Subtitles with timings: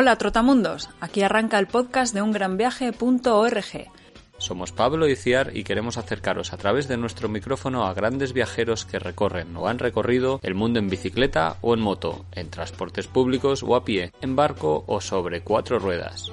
[0.00, 3.90] Hola Trotamundos, aquí arranca el podcast de ungranviaje.org.
[4.38, 8.84] Somos Pablo y Ciar y queremos acercaros a través de nuestro micrófono a grandes viajeros
[8.84, 13.64] que recorren o han recorrido el mundo en bicicleta o en moto, en transportes públicos
[13.64, 16.30] o a pie, en barco o sobre cuatro ruedas.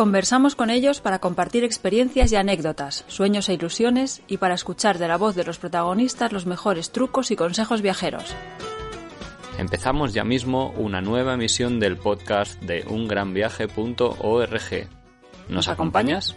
[0.00, 5.06] Conversamos con ellos para compartir experiencias y anécdotas, sueños e ilusiones y para escuchar de
[5.06, 8.34] la voz de los protagonistas los mejores trucos y consejos viajeros.
[9.58, 14.88] Empezamos ya mismo una nueva emisión del podcast de ungranviaje.org.
[15.50, 16.34] ¿Nos acompañas?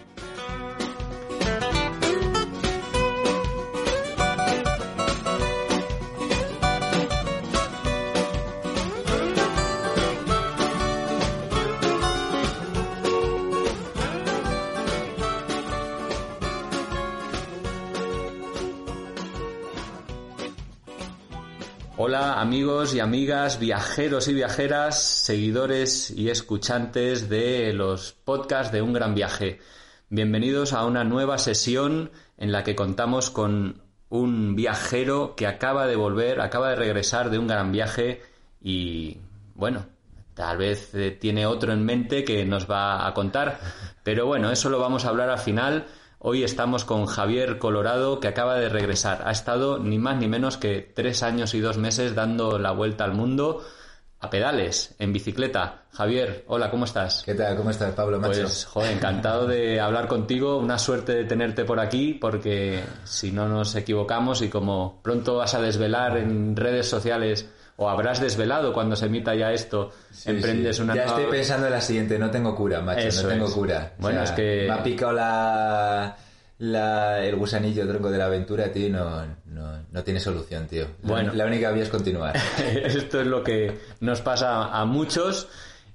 [22.16, 28.94] Hola amigos y amigas, viajeros y viajeras, seguidores y escuchantes de los podcasts de Un
[28.94, 29.59] Gran Viaje.
[30.09, 35.95] Bienvenidos a una nueva sesión en la que contamos con un viajero que acaba de
[35.95, 38.22] volver, acaba de regresar de un gran viaje
[38.61, 39.17] y
[39.56, 39.88] bueno,
[40.36, 43.59] tal vez eh, tiene otro en mente que nos va a contar,
[44.03, 45.88] pero bueno, eso lo vamos a hablar al final.
[46.25, 49.23] Hoy estamos con Javier Colorado, que acaba de regresar.
[49.25, 53.03] Ha estado ni más ni menos que tres años y dos meses dando la vuelta
[53.03, 53.61] al mundo
[54.21, 55.83] a pedales, en bicicleta.
[55.91, 57.23] Javier, hola, ¿cómo estás?
[57.25, 57.57] ¿Qué tal?
[57.57, 58.39] ¿Cómo estás, Pablo Macho?
[58.39, 60.59] Pues, joder, encantado de hablar contigo.
[60.59, 65.55] Una suerte de tenerte por aquí, porque si no nos equivocamos y como pronto vas
[65.55, 70.75] a desvelar en redes sociales o habrás desvelado cuando se emita ya esto, Sí, emprendes
[70.78, 70.81] sí.
[70.84, 73.51] una Ya estoy pensando en la siguiente, no tengo cura, macho, Eso no tengo es.
[73.51, 73.94] cura.
[73.97, 76.16] Bueno, es que- Me ha picado la,
[76.59, 80.83] la- el gusanillo tronco de la aventura, tío, no, no, no tiene solución, tío.
[81.03, 81.33] La- Bueno.
[81.33, 82.35] La única vía es continuar.
[82.83, 85.47] Esto es lo que nos pasa a muchos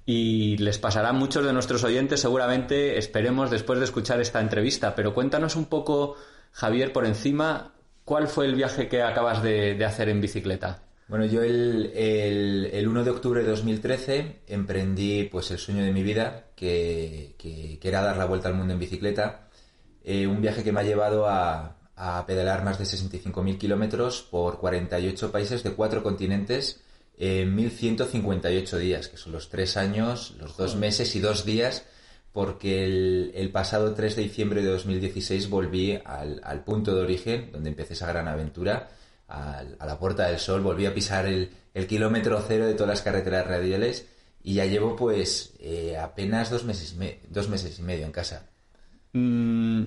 [0.05, 4.95] y les pasará a muchos de nuestros oyentes seguramente, esperemos después de escuchar esta entrevista.
[4.95, 6.17] Pero cuéntanos un poco,
[6.53, 7.73] Javier, por encima,
[8.05, 10.81] ¿cuál fue el viaje que acabas de, de hacer en bicicleta?
[11.09, 15.91] Bueno, yo el, el, el 1 de octubre de 2013 emprendí pues el sueño de
[15.91, 19.49] mi vida, que, que, que era dar la vuelta al mundo en bicicleta.
[20.05, 24.59] Eh, un viaje que me ha llevado a, a pedalar más de 65.000 kilómetros por
[24.59, 26.83] 48 países de cuatro continentes
[27.17, 31.87] en 1.158 días, que son los tres años, los dos meses y dos días,
[32.33, 37.51] porque el, el pasado 3 de diciembre de 2016 volví al, al punto de origen,
[37.51, 38.91] donde empecé esa gran aventura,
[39.29, 41.51] a la Puerta del Sol, volví a pisar el,
[41.87, 44.09] kilómetro cero de todas las carreteras radiales
[44.43, 48.49] y ya llevo pues eh, apenas dos meses, me- dos meses y medio en casa.
[49.13, 49.83] Mm,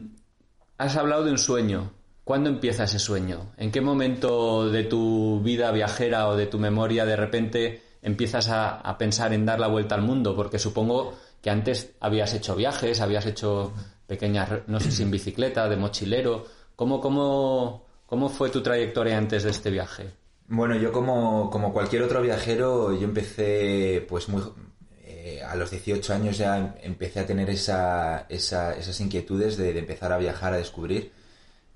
[0.78, 1.92] has hablado de un sueño.
[2.24, 3.52] ¿Cuándo empieza ese sueño?
[3.58, 8.96] ¿En qué momento de tu vida viajera o de tu memoria de repente empiezas a,
[8.98, 10.36] pensar en dar la vuelta al mundo?
[10.36, 13.74] Porque supongo que antes habías hecho viajes, habías hecho
[14.06, 16.46] pequeñas, no sé si bicicleta, de mochilero.
[16.76, 20.12] ¿Cómo, cómo, cómo fue tu trayectoria antes de este viaje?
[20.50, 24.44] Bueno, yo como, como cualquier otro viajero, yo empecé pues muy...
[25.06, 29.72] eh, a los 18 años ya em- empecé a tener esa, esa- esas inquietudes de,
[29.72, 31.14] de empezar a viajar, a descubrir.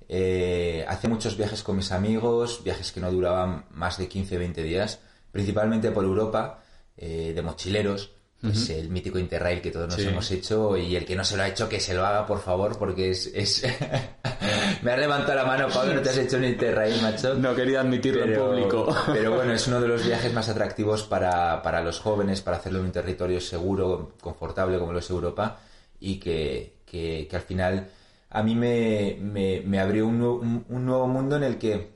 [0.09, 4.99] Eh, hacía muchos viajes con mis amigos, viajes que no duraban más de 15-20 días,
[5.31, 6.61] principalmente por Europa,
[6.97, 8.11] eh, de mochileros,
[8.45, 10.07] pues el mítico Interrail que todos nos Sí.
[10.07, 12.39] hemos hecho y el que no se lo ha hecho que se lo haga por
[12.41, 13.27] favor porque es...
[13.33, 13.63] es...
[14.81, 17.33] Me has levantado la mano, Pablo, no te has hecho un Interrail, macho.
[17.35, 18.95] No quería admitirlo en público.
[19.13, 22.79] pero bueno, es uno de los viajes más atractivos para, para los jóvenes, para hacerlo
[22.79, 25.59] en un territorio seguro, confortable como lo es Europa,
[25.99, 27.89] y que, que- que al final
[28.29, 31.95] a mí me, me- me abrió un, un- un nuevo mundo en el que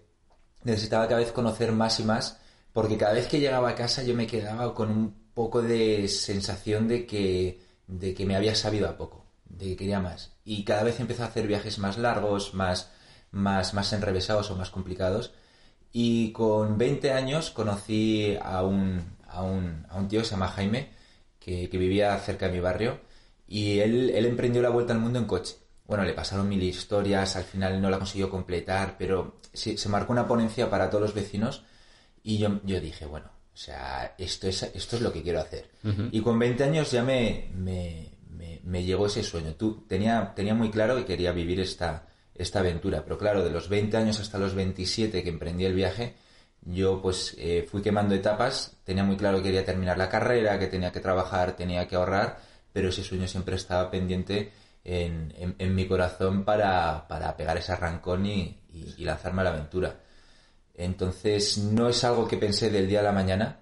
[0.64, 2.40] necesitaba cada vez conocer más y más,
[2.74, 6.90] porque cada vez que llegaba a casa yo me quedaba con un poco de sensación
[6.90, 10.34] de que, de que me había sabido a poco, de que quería más.
[10.44, 12.92] Y cada vez empecé a hacer viajes más largos, más,
[13.32, 15.32] más, más enrevesados o más complicados.
[15.94, 20.50] Y con 20 años conocí a un, a un, a un tío que se llama
[20.50, 20.90] Jaime,
[21.40, 23.00] que, que vivía cerca de mi barrio,
[23.48, 25.56] y él, él emprendió la vuelta al mundo en coche.
[25.88, 30.12] Bueno, le pasaron mil historias, al final no la consiguió completar, pero sí, se marcó
[30.12, 31.64] una ponencia para todos los vecinos
[32.24, 35.70] y yo, yo dije, bueno, sea, esto es, esto es lo que quiero hacer.
[36.12, 39.54] Y con 20 años ya me, me, me, me llegó ese sueño.
[39.56, 43.68] Tú, tenía, tenía muy claro que quería vivir esta, esta aventura, pero claro, de los
[43.68, 46.16] 20 años hasta los 27 que emprendí el viaje,
[46.62, 50.68] yo pues eh, fui quemando etapas, tenía muy claro que quería terminar la carrera, que
[50.68, 52.40] tenía que trabajar, tenía que ahorrar,
[52.72, 54.52] pero ese sueño siempre estaba pendiente
[54.84, 60.00] en, en, mi corazón para, para, pegar ese arrancón y, y, lanzarme a la aventura.
[60.80, 63.60] Entonces, no es algo que pensé del día a la mañana,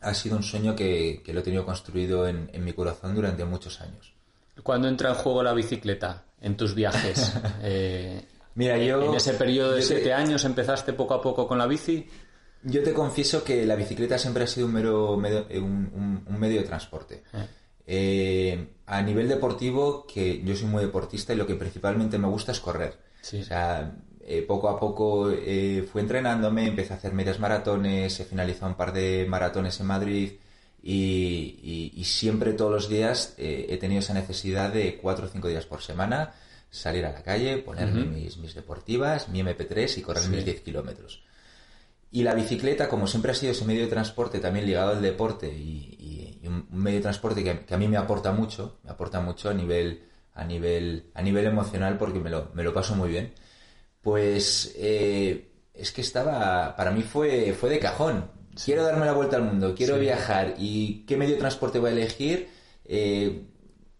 [0.00, 3.44] ha sido un sueño que, que lo he tenido construido en, en, mi corazón durante
[3.44, 4.12] muchos años.
[4.62, 7.32] ¿Cuándo entra en juego la bicicleta en tus viajes?
[7.62, 8.24] eh,
[8.56, 9.02] Mira, yo...
[9.02, 12.08] En ese periodo de siete años empezaste poco a poco con la bici.
[12.64, 16.60] Yo te confieso que la bicicleta siempre ha sido un, mero, medio, un, un, medio
[16.60, 17.22] de transporte.
[17.32, 17.46] Eh.
[17.86, 22.52] Eh, a nivel deportivo, que yo soy muy deportista y lo que principalmente me gusta
[22.52, 22.98] es correr.
[23.22, 23.94] O sea,
[24.32, 28.76] eh, poco a poco eh, fui entrenándome, empecé a hacer medias maratones, he finalizado un
[28.76, 30.32] par de maratones en Madrid
[30.82, 35.82] y, siempre todos los días he tenido esa necesidad de cuatro o cinco días por
[35.82, 36.32] semana
[36.70, 41.22] salir a la calle, ponerme mis, mis, deportivas, mi MP3 y correr mis 10 kilómetros.
[42.12, 45.48] Y la bicicleta, como siempre ha sido ese medio de transporte también ligado al deporte
[45.48, 49.54] y, un, medio de transporte que, a mí me aporta mucho, me aporta mucho a
[49.54, 50.04] nivel,
[50.34, 53.32] a nivel, a nivel emocional porque me lo, me lo paso muy bien,
[54.02, 58.30] pues eh, es que estaba, para mí fue, fue de cajón.
[58.62, 61.92] Quiero darme la vuelta al mundo, quiero viajar y qué medio de transporte voy a
[61.92, 62.48] elegir
[62.84, 63.44] eh,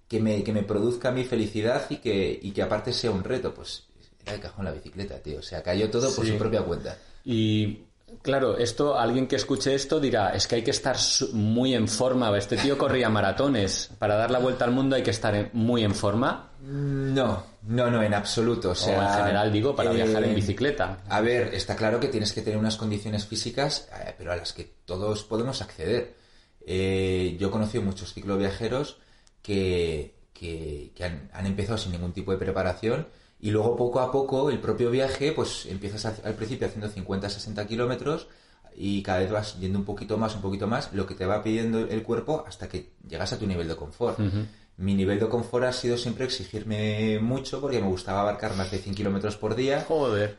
[0.08, 3.54] que, me, que me produzca mi felicidad y que, y que aparte sea un reto.
[3.54, 3.86] Pues
[4.22, 5.38] era de cajón la bicicleta, tío.
[5.38, 6.98] O sea, cayó todo por su propia cuenta.
[7.24, 7.84] Y
[8.22, 10.96] Claro, esto, alguien que escuche esto dirá, es que hay que estar
[11.32, 12.36] muy en forma.
[12.36, 13.90] Este tío corría maratones.
[13.98, 16.50] Para dar la vuelta al mundo hay que estar muy en forma.
[16.60, 18.70] No, no, no, en absoluto.
[18.70, 20.98] O, sea, en general digo, para viajar en eh, bicicleta.
[21.08, 24.52] A ver, está claro que tienes que tener unas condiciones físicas, eh, pero a las
[24.52, 26.14] que todos podemos acceder.
[26.66, 28.98] Eh, yo he conocido muchos cicloviajeros
[29.42, 33.06] que, que, han, han empezado sin ningún tipo de preparación
[33.40, 37.66] y luego poco a poco el propio viaje, pues empiezas al principio haciendo 50, 60
[37.66, 38.28] kilómetros
[38.76, 41.42] y cada vez vas yendo un poquito más, un poquito más, lo que te va
[41.42, 44.18] pidiendo el cuerpo hasta que llegas a tu nivel de confort.
[44.80, 48.78] Mi nivel de confort ha sido siempre exigirme mucho porque me gustaba abarcar más de
[48.78, 49.84] 100 kilómetros por día.
[49.86, 50.38] Joder.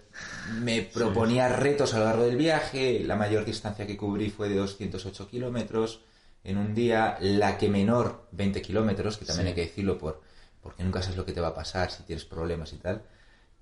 [0.63, 3.01] Me proponía retos a lo largo del viaje.
[3.05, 6.01] La mayor distancia que cubrí fue de 208 kilómetros
[6.43, 7.17] en un día.
[7.21, 10.23] La que menor, 20 kilómetros, que también hay que decirlo por,
[10.59, 13.03] porque nunca sabes lo que te va a pasar si tienes problemas y tal,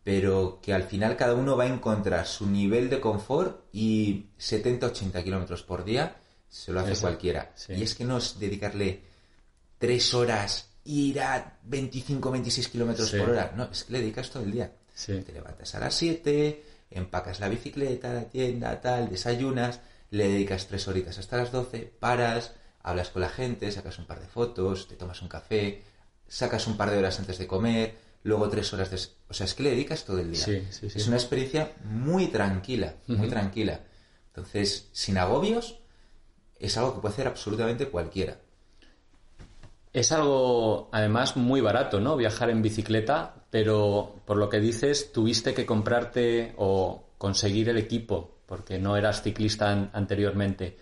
[0.02, 5.26] pero que al final cada uno va a encontrar su nivel de confort y 70-80
[5.26, 6.16] kilómetros por día
[6.48, 7.54] se lo hace cualquiera.
[7.68, 9.04] Y es que no es dedicarle
[9.78, 14.52] tres horas ir a 25-26 kilómetros por hora, no, es que le dedicas todo el
[14.52, 14.72] día.
[15.24, 20.88] Te levantas a las 7, empacas la bicicleta, la tienda, tal, desayunas, le dedicas tres
[20.88, 24.96] horitas hasta las 12, paras, hablas con la gente, sacas un par de fotos, te
[24.96, 25.84] tomas un café,
[26.28, 28.98] sacas un par de horas antes de comer, luego tres horas de...
[29.30, 30.46] O sea, es que le dedicas todo el día.
[30.82, 33.82] Es una experiencia muy tranquila, muy tranquila.
[34.28, 35.80] Entonces, sin agobios,
[36.58, 38.40] es algo que puede hacer absolutamente cualquiera.
[39.92, 42.16] Es algo, además, muy barato, ¿no?
[42.16, 48.38] Viajar en bicicleta, pero por lo que dices, tuviste que comprarte o conseguir el equipo,
[48.46, 50.78] porque no eras ciclista anteriormente.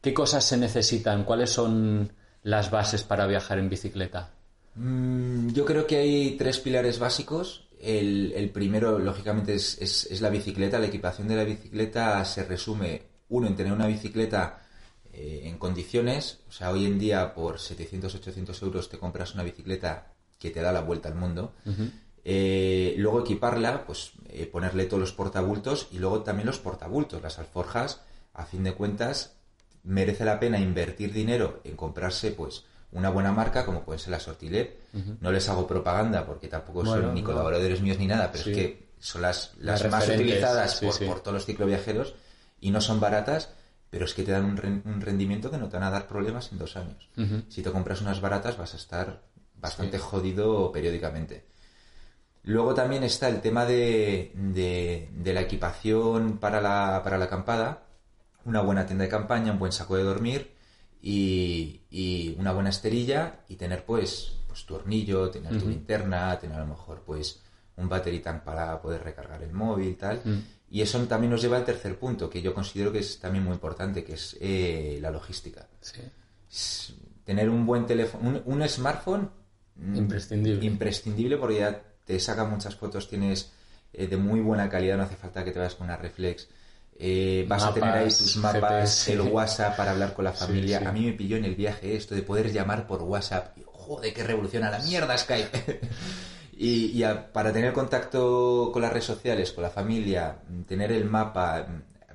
[0.00, 1.24] ¿Qué cosas se necesitan?
[1.24, 2.12] ¿Cuáles son
[2.42, 4.30] las bases para viajar en bicicleta?
[4.74, 7.68] Mm, yo creo que hay tres pilares básicos.
[7.80, 10.78] El, primero, lógicamente, es, la bicicleta.
[10.78, 14.58] La equipación de la bicicleta se resume, uno, en tener una bicicleta
[15.12, 16.40] eh, en condiciones.
[16.48, 20.60] O sea, hoy en día por 700, 800 euros te compras una bicicleta que te
[20.60, 21.52] da la vuelta al mundo.
[22.24, 27.38] Eh, luego equiparla, pues eh, ponerle todos los portabultos y luego también los portabultos, las
[27.38, 28.00] alforjas.
[28.34, 29.34] A fin de cuentas,
[29.84, 34.20] merece la pena invertir dinero en comprarse, pues, una buena marca como puede ser la
[34.20, 34.78] Sortilet.
[35.20, 38.88] No les hago propaganda porque tampoco son ni colaboradores míos ni nada, pero es que
[39.00, 42.14] son las, las, más utilizadas por, todos los cicloviajeros
[42.60, 43.50] y no son baratas,
[43.92, 44.56] pero es que te dan un,
[45.02, 47.10] rendimiento que no te van a dar problemas en dos años.
[47.50, 49.20] Si te compras unas baratas vas a estar
[49.54, 51.44] bastante jodido periódicamente.
[52.44, 57.82] Luego también está el tema de, de, la equipación para la, para la acampada,
[58.46, 60.52] una buena tienda de campaña, un buen saco de dormir
[61.02, 66.60] y, una buena esterilla y tener pues, pues tu hornillo, tener tu linterna, tener a
[66.60, 67.42] lo mejor pues
[67.76, 70.22] un battery tank para poder recargar el móvil tal.
[70.24, 70.38] Mm.
[70.72, 73.52] Y eso también nos lleva al tercer punto, que yo considero que es también muy
[73.52, 75.68] importante, que es eh, la logística.
[77.24, 79.30] Tener un buen teléfono, un, smartphone
[79.76, 80.64] mm, imprescindible.
[80.64, 83.52] imprescindible porque ya te saca muchas fotos, tienes
[83.92, 86.48] eh, de muy buena calidad, no hace falta que te vayas con una reflex
[86.98, 90.88] eh, vas a tener ahí tus mapas, el WhatsApp para hablar con la familia.
[90.88, 93.56] A mí me pilló en el viaje esto de poder llamar por WhatsApp.
[93.66, 95.80] Joder, qué revoluciona la mierda Skype.
[96.52, 100.36] Y, para tener contacto con las redes sociales, con la familia,
[100.68, 101.66] tener el mapa,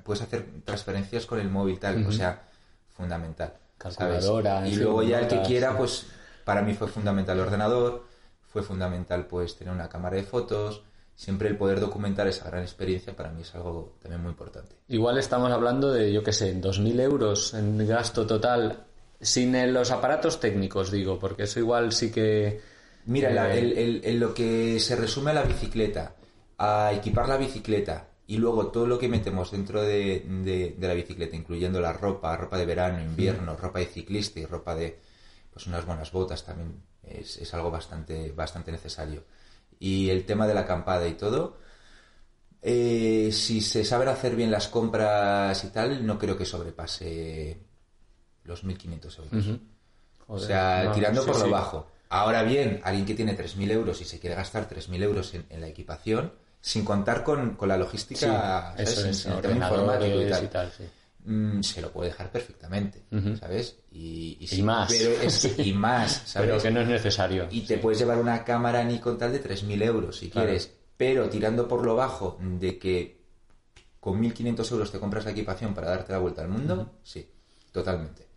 [0.04, 2.06] puedes hacer transferencias con el móvil, tal.
[2.06, 2.42] O sea,
[2.88, 3.52] fundamental.
[3.76, 4.66] Calculadora.
[4.66, 6.06] Y luego ya el que quiera, pues
[6.44, 8.06] para mí fue fundamental el ordenador,
[8.48, 10.82] fue fundamental pues tener una cámara de fotos,
[11.14, 14.76] siempre el poder documentar esa gran experiencia para mí es algo también muy importante.
[14.88, 18.84] Igual estamos hablando de, yo qué sé, 2.000 euros en gasto total
[19.20, 22.77] sin los aparatos técnicos, digo, porque eso igual sí que...
[23.08, 26.14] Mira, en lo que se resume a la bicicleta,
[26.58, 31.80] a equipar la bicicleta y luego todo lo que metemos dentro de, la bicicleta, incluyendo
[31.80, 34.98] la ropa, ropa de verano, invierno, ropa de ciclista y ropa de
[35.50, 39.24] pues unas buenas botas también es, algo bastante, bastante necesario.
[39.80, 41.56] Y el tema de la acampada y todo,
[42.60, 47.56] eh, si se saben hacer bien las compras y tal, no creo que sobrepase
[48.44, 49.60] los 1.500 euros.
[50.26, 51.97] o sea, tirando por lo bajo.
[52.10, 55.68] Ahora bien, alguien que tiene 3.000 euros y se quiere gastar 3.000 euros en, la
[55.68, 59.26] equipación, sin contar con, la logística, ¿sabes?
[59.26, 60.72] en, el informático y tal,
[61.24, 63.04] mm, se lo puede dejar perfectamente,
[63.38, 63.76] ¿sabes?
[63.92, 64.90] Y, más.
[64.90, 65.10] Pero
[65.58, 66.48] y más, ¿sabes?
[66.48, 67.46] Pero que no es necesario.
[67.50, 71.68] Y te puedes llevar una cámara Nikon tal de 3.000 euros si quieres, pero tirando
[71.68, 73.18] por lo bajo de que
[74.00, 77.28] con 1.500 euros te compras la equipación para darte la vuelta al mundo, sí,
[77.70, 78.27] totalmente.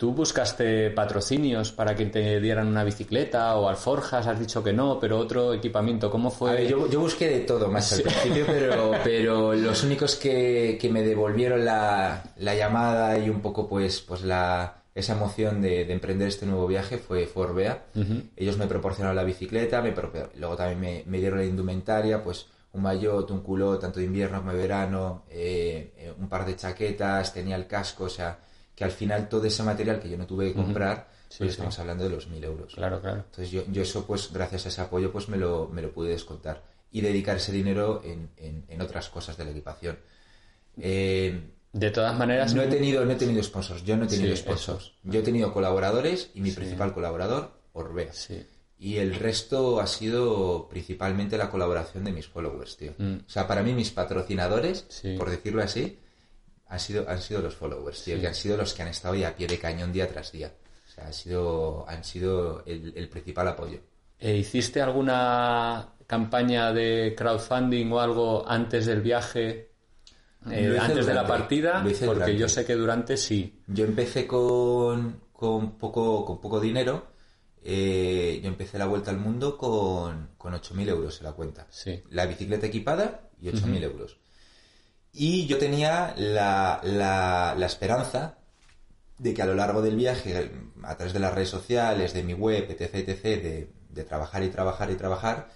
[0.00, 4.26] ¿Tú buscaste patrocinios para que te dieran una bicicleta o alforjas?
[4.26, 6.66] Has dicho que no, pero otro equipamiento, ¿cómo fue?
[6.66, 12.24] yo, busqué de todo más al principio, pero, pero los únicos que, me devolvieron la,
[12.38, 17.26] llamada y un poco pues, pues la, esa emoción de, emprender este nuevo viaje fue
[17.26, 17.84] Forbea.
[18.36, 19.92] Ellos me proporcionaron la bicicleta, me,
[20.36, 24.52] luego también me, dieron la indumentaria, pues un maillot, un culot, tanto de invierno como
[24.52, 28.38] de verano, eh, eh, un par de chaquetas, tenía el casco, o sea
[28.80, 31.06] que al final todo ese material que yo no tuve que comprar,
[31.36, 32.74] pues estamos hablando de los mil euros.
[32.74, 33.24] Claro, claro.
[33.26, 36.08] Entonces yo, yo, eso, pues gracias a ese apoyo, pues me lo, me lo pude
[36.08, 39.98] descontar y dedicar ese dinero en, en, otras cosas de la equipación.
[40.80, 41.42] Eh,
[41.74, 42.54] de todas maneras...
[42.54, 44.94] No he tenido, no he tenido sponsors, yo no he tenido sponsors.
[45.02, 48.12] Yo he tenido colaboradores y mi principal colaborador, Orbea.
[48.78, 52.94] Y el resto ha sido principalmente la colaboración de mis followers, tío.
[52.96, 53.16] Mm.
[53.26, 55.98] O sea, para mí mis patrocinadores, por decirlo así,
[56.70, 59.34] han sido, han sido los followers, que han sido los que han estado ahí a
[59.34, 60.52] pie de cañón día tras día.
[60.86, 63.80] O sea, han sido, han sido el, principal apoyo.
[64.16, 69.72] ¿E ¿Hiciste alguna campaña de crowdfunding o algo antes del viaje?
[70.48, 73.62] Eh, antes de la partida, porque yo sé que durante sí.
[73.66, 77.08] Yo empecé con, con, poco, con poco dinero.
[77.64, 81.66] Eh, yo empecé la vuelta al mundo con, con 8.000 euros en la cuenta.
[81.68, 82.00] Sí.
[82.10, 84.20] La bicicleta equipada y 8.000 euros.
[85.12, 88.38] Y yo tenía la, la, esperanza
[89.18, 90.50] de que a lo largo del viaje,
[90.82, 94.48] a través de las redes sociales, de mi web, etc., etc., de, de trabajar y
[94.48, 95.48] trabajar y trabajar,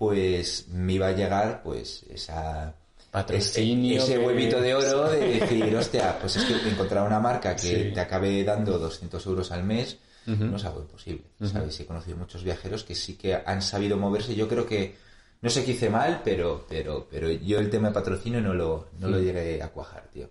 [0.00, 2.74] pues me iba a llegar pues esa
[3.10, 7.92] patrocinio ese, huevito de oro de decir hostia pues es que encontrar una marca que
[7.92, 12.42] te acabe dando 200 euros al mes no es algo imposible sabes he conocido muchos
[12.42, 14.96] viajeros que sí que han sabido moverse yo creo que
[15.42, 18.88] no sé qué hice mal, pero, pero, pero yo el tema de patrocinio no lo,
[18.98, 20.28] no lo llegué a cuajar, tío.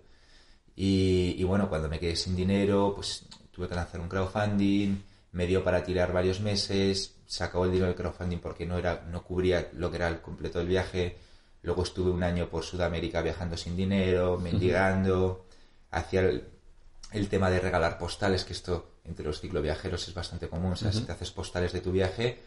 [0.76, 5.02] Y, y, bueno, cuando me quedé sin dinero, pues tuve que lanzar un crowdfunding,
[5.32, 9.04] me dio para tirar varios meses, se acabó el dinero del crowdfunding porque no, era,
[9.10, 11.16] no cubría lo que era el completo del viaje.
[11.62, 15.46] Luego estuve un año por Sudamérica viajando sin dinero, mendigando,
[15.90, 20.72] hacía el, tema de regalar postales, que esto entre los cicloviajeros es bastante común.
[20.72, 22.40] O sea, si te haces postales de tu viaje,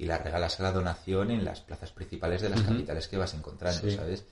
[0.00, 3.34] y la regalas a la donación en las plazas principales de las capitales que vas
[3.34, 4.24] encontrando, ¿sabes?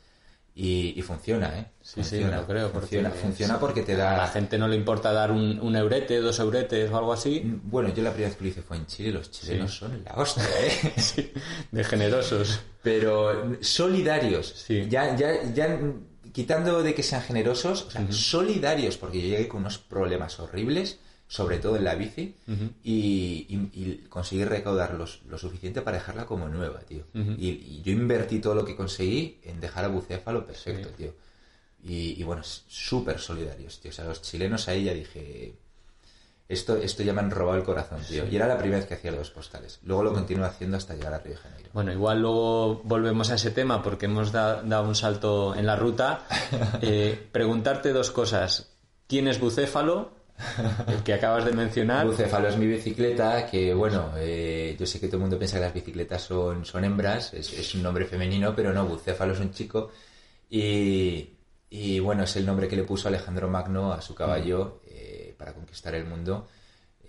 [0.54, 1.66] Y, funciona, ¿eh?
[1.82, 2.70] Sí, sí, lo creo.
[2.70, 4.14] Funciona, porque funciona porque te da...
[4.14, 7.42] A la gente no le importa dar un, un, eurete, dos euretes o algo así.
[7.44, 10.02] Mm, bueno, yo la primera vez que lo hice fue en Chile, los chilenos son
[10.04, 11.32] la hostia, ¿eh?
[11.70, 12.60] de generosos.
[12.82, 14.64] Pero solidarios.
[14.66, 14.86] Sí.
[14.88, 15.78] Ya, ya, ya
[16.32, 20.98] quitando de que sean generosos, o sea, solidarios, porque yo llegué con unos problemas horribles
[21.28, 22.34] sobre todo en la bici,
[22.82, 27.04] y, conseguir recaudar lo suficiente para dejarla como nueva, tío.
[27.14, 31.12] y, yo invertí todo lo que conseguí en dejar a Bucéfalo perfecto, tío.
[31.84, 33.90] Y, bueno, súper solidarios, tío.
[33.90, 35.54] O sea, los chilenos ahí ya dije,
[36.48, 38.26] esto, esto ya me han robado el corazón, tío.
[38.26, 39.80] Y era la primera vez que hacía los postales.
[39.84, 41.70] Luego lo continué haciendo hasta llegar a Río de Janeiro.
[41.74, 46.26] Bueno, igual luego volvemos a ese tema porque hemos dado un salto en la ruta.
[46.80, 48.70] Eh, preguntarte dos cosas.
[49.06, 50.17] ¿Quién es Bucéfalo?
[50.86, 52.06] el que acabas de mencionar.
[52.06, 55.62] Bucéfalo es mi bicicleta, que bueno, eh, yo sé que todo el mundo piensa que
[55.62, 59.90] las bicicletas son, son hembras, es, un nombre femenino, pero no, Bucéfalo es un chico.
[60.50, 61.30] Y,
[61.70, 65.52] y, bueno, es el nombre que le puso Alejandro Magno a su caballo eh, para
[65.52, 66.48] conquistar el mundo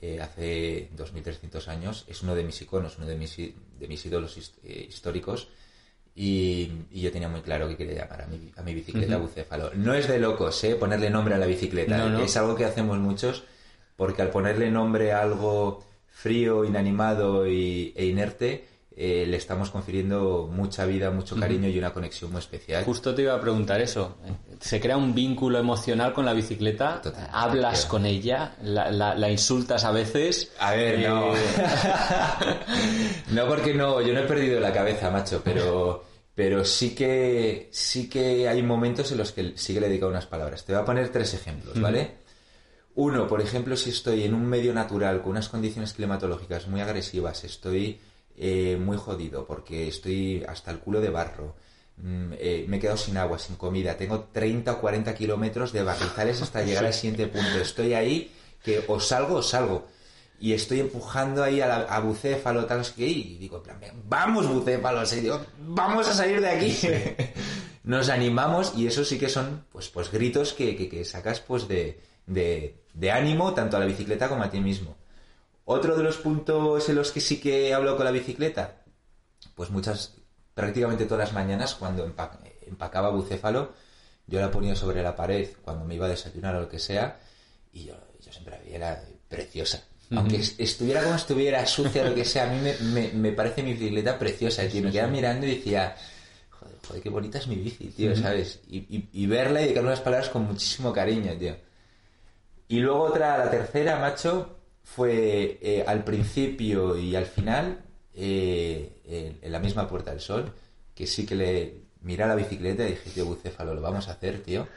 [0.01, 2.05] eh, hace 2300 años.
[2.07, 5.49] Es uno de mis iconos, uno de mis, de mis ídolos históricos
[6.21, 9.71] y, yo tenía muy claro que quería llamar a mi, a mi bicicleta bucéfalo.
[9.75, 10.75] No es de locos, ¿eh?
[10.75, 12.21] Ponerle nombre a la bicicleta.
[12.21, 13.43] Es algo que hacemos muchos
[13.95, 18.65] porque al ponerle nombre a algo frío, inanimado y, e inerte,
[18.97, 22.83] eh, le estamos confiriendo mucha vida, mucho cariño y una conexión muy especial.
[22.83, 24.17] Justo te iba a preguntar eso.
[24.59, 27.01] ¿Se crea un vínculo emocional con la bicicleta?
[27.31, 28.55] ¿Hablas con ella?
[28.61, 30.51] ¿La, la- la insultas a veces?
[30.59, 31.33] A ver, no.
[31.33, 31.39] Eh,
[33.31, 36.03] no porque no, yo no he perdido la cabeza, macho, pero,
[36.39, 40.09] pero sí que sí que hay momentos en los que sí que le he dedicado
[40.09, 40.63] unas palabras.
[40.63, 42.11] Te voy a poner tres ejemplos, ¿vale?
[42.95, 47.43] Uno, por ejemplo, si estoy en un medio natural con unas condiciones climatológicas muy agresivas,
[47.43, 47.99] estoy
[48.37, 51.57] eh, muy jodido porque estoy hasta el culo de barro,
[51.97, 55.83] mm, eh, me he quedado sin agua, sin comida, tengo 30 o 40 kilómetros de
[55.83, 57.59] barrizales hasta llegar al siguiente punto.
[57.59, 58.31] Estoy ahí
[58.63, 59.89] que o salgo o salgo.
[60.41, 64.47] Y estoy empujando ahí a, la, a Bucéfalo, tal, qué, y digo, en plan, vamos
[64.47, 66.77] Bucéfalo, y digo, vamos a salir de aquí.
[67.83, 71.67] Nos animamos y eso sí que son, pues, pues gritos que, que- que sacas, pues,
[71.67, 74.95] de, de, de ánimo tanto a la bicicleta como a ti mismo.
[75.65, 78.81] Otro de los puntos en los que sí que hablo con la bicicleta,
[79.55, 80.13] pues muchas,
[80.53, 83.73] prácticamente todas las mañanas cuando empa- empacaba bucéfalo,
[84.27, 87.19] yo la ponía sobre la pared cuando me iba a desayunar o lo que sea,
[87.73, 89.83] y yo, yo siempre la veía era preciosa.
[90.17, 93.61] Aunque es- estuviera como estuviera, sucia, lo que sea, a mí me, me- me parece
[93.63, 94.81] mi bicicleta preciosa, tío.
[94.81, 95.95] Me quedaba mirando y decía,
[96.49, 98.59] joder, joder, qué bonita es mi bici, tío, ¿sabes?
[98.69, 101.55] Y, y- y verla y dedicarle unas palabras con muchísimo cariño, tío.
[102.67, 107.83] Y luego otra, la tercera, macho, fue eh, al principio y al final,
[108.15, 110.51] eh, en, en la misma Puerta del Sol,
[110.95, 114.13] que sí que le miré a la bicicleta y dije, tío, bucéfalo, lo vamos a
[114.13, 114.67] hacer, tío.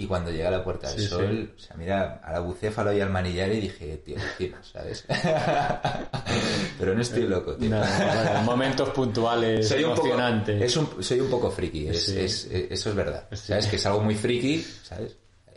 [0.00, 2.92] Y cuando llegué a la Puerta del Sí, Sol, o sea, mira a la bucéfalo
[2.92, 5.04] y al manillar y dije, tío, encima, ¿sabes?
[6.78, 7.68] Pero no estoy loco, tío.
[7.70, 10.62] no, bueno, momentos puntuales, Soy un, poco, emocionantes.
[10.62, 12.18] es un- soy un poco friki, es- Sí.
[12.20, 13.26] es- es- eso es verdad.
[13.32, 13.36] Sí.
[13.48, 13.66] ¿Sabes?
[13.66, 15.16] Que es algo muy friki, ¿sabes?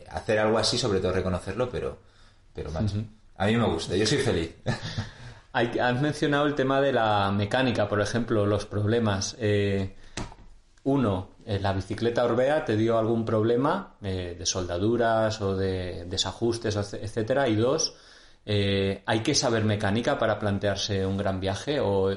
[0.09, 1.99] Hacer algo así, sobre todo reconocerlo, pero,
[2.53, 2.95] pero macho,
[3.37, 4.51] a mí me gusta, yo soy feliz.
[5.53, 9.35] Has mencionado el tema de la mecánica, por ejemplo, los problemas.
[9.39, 9.95] Eh,
[10.83, 16.75] uno, eh, la bicicleta Orbea te dio algún problema eh, de soldaduras o de desajustes,
[16.75, 17.47] etcétera.
[17.47, 17.95] Y dos,
[18.45, 22.11] eh, ¿hay que saber mecánica para plantearse un gran viaje o,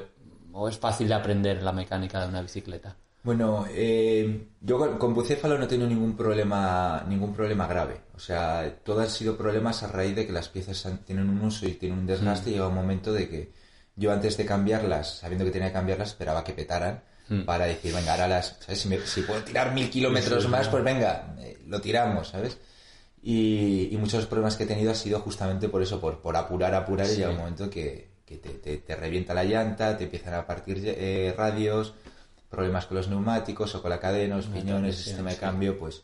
[0.53, 2.95] o es fácil de aprender la mecánica de una bicicleta?
[3.25, 8.01] Bueno, eh, yo con, bucéfalo no he tenido ningún problema, ningún problema grave.
[8.15, 11.67] O sea, todo han sido problemas a raíz de que las piezas tienen un uso
[11.67, 13.51] y tienen un desgaste y llega un momento de que
[13.95, 17.01] yo antes de cambiarlas, sabiendo que tenía que cambiarlas, esperaba que petaran
[17.45, 18.79] para decir, venga, ahora las, ¿sabes?
[18.81, 22.57] Si, me- si puedo tirar mil kilómetros más, pues venga, eh, lo tiramos, ¿sabes?
[23.23, 26.21] Y, y muchos de los problemas que he tenido ha sido justamente por eso, por,
[26.21, 29.97] por apurar, apurar y llega un momento que, que te, te- te revienta la llanta,
[29.97, 31.93] te empiezan a partir eh, radios,
[32.49, 36.03] problemas con los neumáticos o con la cadena, los piñones, el sistema de cambio, pues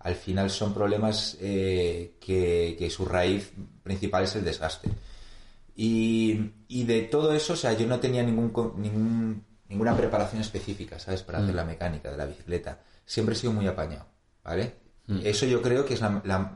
[0.00, 3.50] al final son problemas eh, que, que su raíz
[3.82, 4.90] principal es el desgaste.
[5.74, 10.98] Y, y de todo eso, o sea, yo no tenía ningún, ningún- ninguna preparación específica,
[10.98, 11.22] ¿sabes?
[11.22, 12.78] Para hacer la mecánica de la bicicleta.
[13.04, 14.06] Siempre he sido muy apañado,
[14.44, 14.74] ¿vale?
[15.24, 16.52] Eso yo creo que es la, la-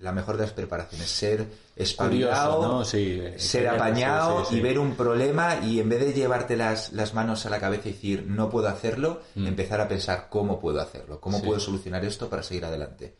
[0.00, 2.84] la mejor de las preparaciones, ser espabilado, Curioso, ¿no?
[2.84, 4.56] Sí, ser apañado sí, sí.
[4.56, 7.88] y ver un problema y en vez de llevarte las, las manos a la cabeza
[7.88, 11.42] y decir no puedo hacerlo, empezar a pensar cómo puedo hacerlo, cómo Mm.
[11.42, 13.14] Puedo solucionar esto para seguir adelante.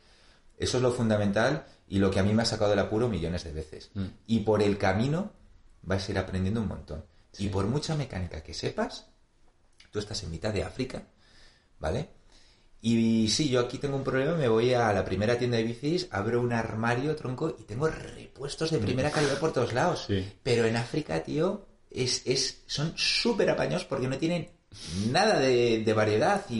[0.59, 3.45] Eso es lo fundamental y lo que a mí me ha sacado del apuro millones
[3.45, 3.91] de veces.
[3.95, 4.05] Mm.
[4.27, 5.31] Y por el camino
[5.83, 7.05] vas a ir aprendiendo un montón.
[7.39, 9.07] Y por mucha mecánica que sepas,
[9.91, 11.03] tú estás en mitad de África,
[11.79, 12.09] ¿vale?
[12.81, 16.07] Y sí, yo aquí tengo un problema, me voy a la primera tienda de bicis,
[16.11, 20.05] abro un armario, tronco, y tengo repuestos de primera calidad por todos lados.
[20.07, 20.23] Sí.
[20.43, 24.51] Pero en África, tío, es, es, son súper apañados porque no tienen
[25.11, 26.59] nada de, de variedad y,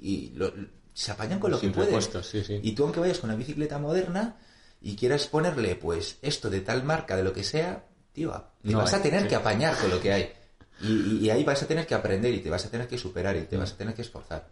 [0.00, 0.52] y lo-
[0.92, 2.00] se apañan con lo Sin que pueden.
[2.22, 2.60] sí, sí.
[2.62, 4.36] Y tú aunque vayas con una bicicleta moderna
[4.80, 7.84] y quieras ponerle, pues, esto de tal marca, de lo que sea,
[8.14, 9.28] tío, te No vas a tener sí.
[9.28, 10.32] que apañar con lo que hay.
[10.80, 12.96] Y, y- y ahí vas a tener que aprender y te vas a tener que
[12.96, 14.46] superar y te vas a tener que esforzar.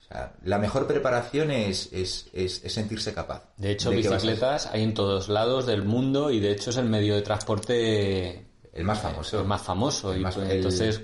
[0.00, 3.44] O sea, la mejor preparación es, es, es- es sentirse capaz.
[3.56, 7.14] De hecho, bicicletas hay en todos lados del mundo y de hecho es el medio
[7.14, 9.40] de transporte El más famoso.
[9.40, 10.12] el más famoso.
[10.12, 11.00] El y más- pues, el- entonces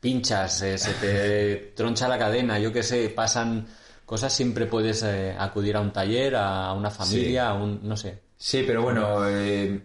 [0.00, 3.66] pinchas, eh, se te troncha la cadena, yo qué sé, pasan
[4.06, 8.18] cosas, siempre puedes eh, acudir a un taller, a una familia, a un, no sé.
[8.36, 9.80] Sí, pero bueno, eh,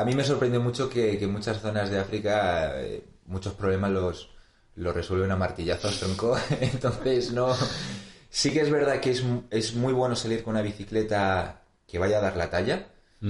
[0.00, 3.90] a mí me sorprende mucho que, que en muchas zonas de África eh, muchos problemas
[3.90, 4.30] los,
[4.76, 6.36] los resuelven a martillazos, tronco.
[6.60, 7.54] Entonces, no.
[8.28, 12.18] Sí que es verdad que es, es muy bueno salir con una bicicleta que vaya
[12.18, 12.86] a dar la talla,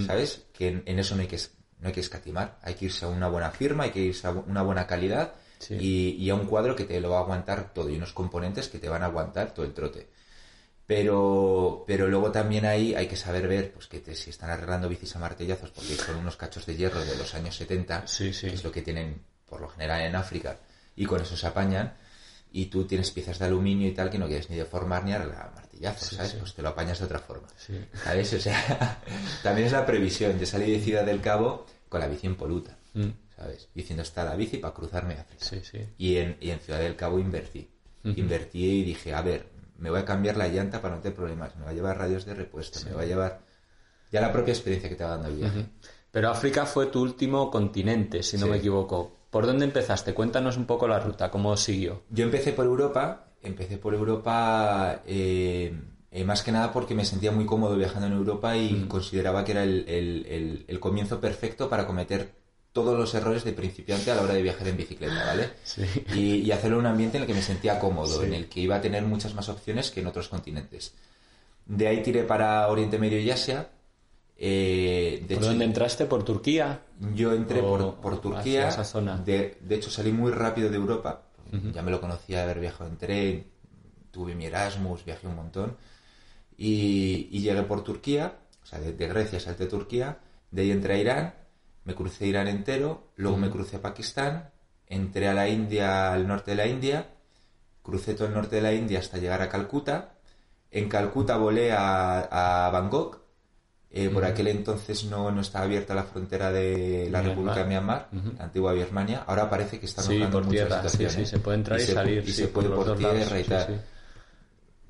[0.07, 0.45] ¿sabes?
[0.53, 1.39] Que en, en eso no hay que,
[1.81, 2.59] no hay que escatimar.
[2.63, 5.75] Hay que irse a una buena firma, hay que irse a una buena calidad Sí.
[5.79, 8.69] y, y a un cuadro que te lo va a aguantar todo y unos componentes
[8.69, 10.09] que te van a aguantar todo el trote.
[10.91, 14.89] Pero, pero luego también ahí hay que saber ver pues que te- si están arreglando
[14.89, 18.49] bicis a martillazos porque son unos cachos de hierro de los años 70, Sí, sí.
[18.49, 20.59] que es lo que tienen por lo general en África,
[20.97, 21.95] y con eso se apañan
[22.51, 25.53] y tú tienes piezas de aluminio y tal que no quieres ni deformar ni arreglar
[25.55, 26.33] martillazos, ¿sabes?
[26.35, 27.47] Pues te lo apañas de otra forma,
[28.03, 28.33] ¿sabes?
[28.33, 29.01] O sea,
[29.45, 30.37] también es la previsión.
[30.41, 33.09] de salir de Ciudad del Cabo con la bici impoluta, mm.
[33.37, 33.69] ¿sabes?
[33.73, 35.47] Diciendo, está la bici para cruzarme África.
[35.99, 37.69] Y, en, y en Ciudad del Cabo invertí.
[38.03, 39.50] Invertí y dije, a ver,
[39.81, 42.25] me voy a cambiar la llanta para no tener problemas, me va a llevar radios
[42.25, 43.41] de repuesto, me va a llevar...
[44.13, 45.67] Ya la propia experiencia que te va dando el viaje.
[46.11, 49.13] Pero África fue tu último continente, si no me equivoco.
[49.31, 50.13] ¿Por dónde empezaste?
[50.13, 52.03] Cuéntanos un poco la ruta, cómo siguió.
[52.11, 55.73] Yo empecé por Europa, empecé por Europa eh,
[56.11, 59.53] eh, más que nada porque me sentía muy cómodo viajando en Europa y consideraba que
[59.53, 62.40] era el, comienzo perfecto para cometer
[62.73, 65.51] todos los errores de principiante a la hora de viajar en bicicleta, ¿vale?
[66.15, 68.77] Y, hacerlo en un ambiente en el que me sentía cómodo, en el que iba
[68.77, 70.95] a tener muchas más opciones que en otros continentes.
[71.67, 73.69] De ahí tiré para Oriente Medio y Asia,
[74.43, 76.07] eh, ¿Por dónde entraste?
[76.07, 76.81] ¿Por Turquía?
[77.15, 78.69] Yo entré por, Turquía.
[78.69, 79.19] Esa zona?
[79.19, 81.25] De, hecho, salí muy rápido de Europa.
[81.75, 83.47] Ya me lo conocía de haber viajado en tren,
[84.11, 85.77] tuve mi Erasmus, viajé un montón.
[86.57, 90.19] Y, llegué por Turquía, o sea, de, Grecia salté a Turquía,
[90.51, 91.35] de ahí entré a Irán,
[91.85, 94.51] me crucé Irán entero, luego me crucé a Pakistán,
[94.87, 97.09] entré a la India, al norte de la India,
[97.83, 100.15] crucé todo el norte de la India hasta llegar a Calcuta.
[100.71, 103.21] En Calcuta volé a, a Bangkok,
[103.93, 108.09] eh, por aquel entonces no, no estaba abierta la frontera de la República de Myanmar,
[108.39, 109.25] la antigua Birmania.
[109.27, 112.23] Ahora parece que están sí, por tierra, sí, sí, se puede entrar y, salir.
[112.25, 113.83] Y se puede por, tierra y tal.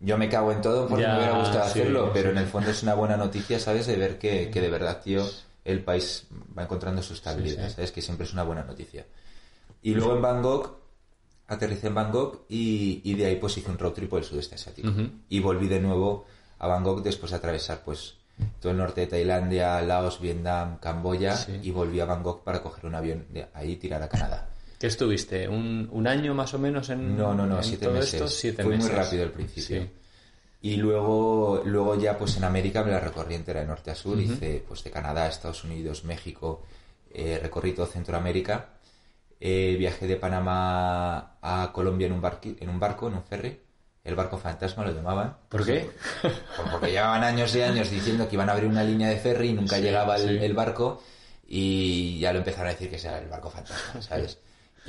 [0.01, 2.83] Yo me cago en todo porque me hubiera gustado hacerlo, pero en el fondo es
[2.83, 3.87] una buena noticia, ¿sabes?
[3.87, 5.25] De ver que, que de verdad, tío,
[5.65, 7.93] el país va encontrando su estabilidad, ¿sabes?
[7.93, 9.07] Que siempre es una buena noticia.
[9.83, 10.77] Y luego en Bangkok,
[11.49, 14.55] aterricé en Bangkok y, y de ahí pues hice un road trip por el sudeste
[14.55, 14.93] asiático.
[15.29, 16.27] Y volví de nuevo
[16.59, 18.15] a Bangkok después de atravesar pues
[18.61, 22.95] todo el norte de Tailandia, Laos, Vietnam, Camboya y volví a Bangkok para coger un
[22.95, 24.49] avión de ahí y tirar a Canadá.
[24.79, 25.47] ¿Qué estuviste?
[25.47, 28.55] ¿Un, año más o menos en No, no, no, siete meses.
[28.57, 29.87] Fue muy rápido al principio.
[30.63, 34.19] Y luego, luego ya pues en América me la recorrí entera de norte a sur.
[34.19, 36.63] Hice pues de Canadá, Estados Unidos, México,
[37.13, 38.75] eh, recorrí todo Centroamérica.
[39.41, 42.23] Eh, viajé de Panamá a Colombia en un,
[42.61, 43.59] en un barco, en un ferry
[44.05, 45.37] el barco fantasma lo llamaban.
[45.49, 45.91] ¿Por qué?
[46.23, 46.35] Pues
[46.71, 49.53] porque llevaban años y años diciendo que iban a abrir una línea de ferry y
[49.53, 51.03] nunca llegaba el, barco
[51.47, 54.39] y ya lo empezaron a decir que era el barco fantasma, ¿sabes?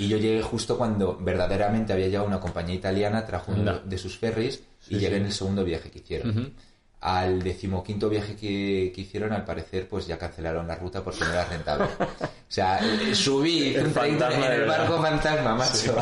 [0.01, 4.17] Y yo llegué justo cuando verdaderamente había llegado una compañía italiana, trajo uno de sus
[4.17, 6.55] ferries y llegué en el segundo viaje que hicieron.
[7.01, 11.45] Al decimoquinto viaje que, hicieron, al parecer, pues ya cancelaron la ruta porque no era
[11.45, 11.85] rentable.
[11.99, 12.79] o sea,
[13.13, 15.95] subí en el barco fantasma, macho.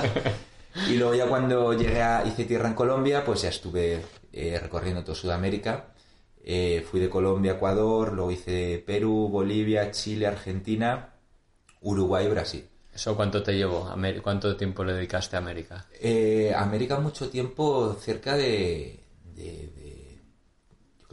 [0.89, 5.03] Y luego ya cuando llegué a, hice tierra en Colombia, pues ya estuve eh, recorriendo
[5.03, 5.87] todo Sudamérica.
[6.41, 11.15] Eh, fui de Colombia a Ecuador, luego hice Perú, Bolivia, Chile, Argentina,
[11.81, 12.69] Uruguay y Brasil.
[12.93, 13.93] ¿Eso cuánto te llevó?
[14.21, 15.85] ¿Cuánto tiempo le dedicaste a América?
[15.99, 18.99] Eh, América mucho tiempo, cerca de...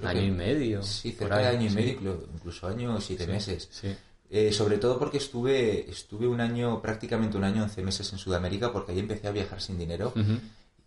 [0.02, 0.82] año y medio.
[0.82, 3.68] Sí, cerca de año y medio, incluso año siete meses.
[3.70, 3.94] Sí.
[4.28, 8.72] Eh, sobre todo porque estuve, estuve un año, prácticamente un año, 11 meses en Sudamérica,
[8.72, 10.12] porque ahí empecé a viajar sin dinero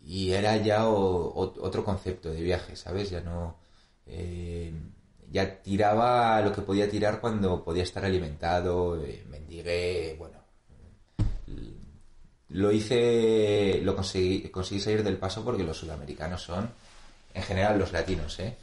[0.02, 3.10] y era ya otro concepto de viaje, ¿sabes?
[3.10, 3.56] Ya no.
[4.06, 4.72] Eh,
[5.30, 10.39] ya tiraba lo que podía tirar cuando podía estar alimentado, eh, mendigué, bueno.
[12.50, 16.70] Lo hice, lo conseguí, conseguí salir del paso porque los sudamericanos son,
[17.32, 18.56] en general los latinos, ¿eh?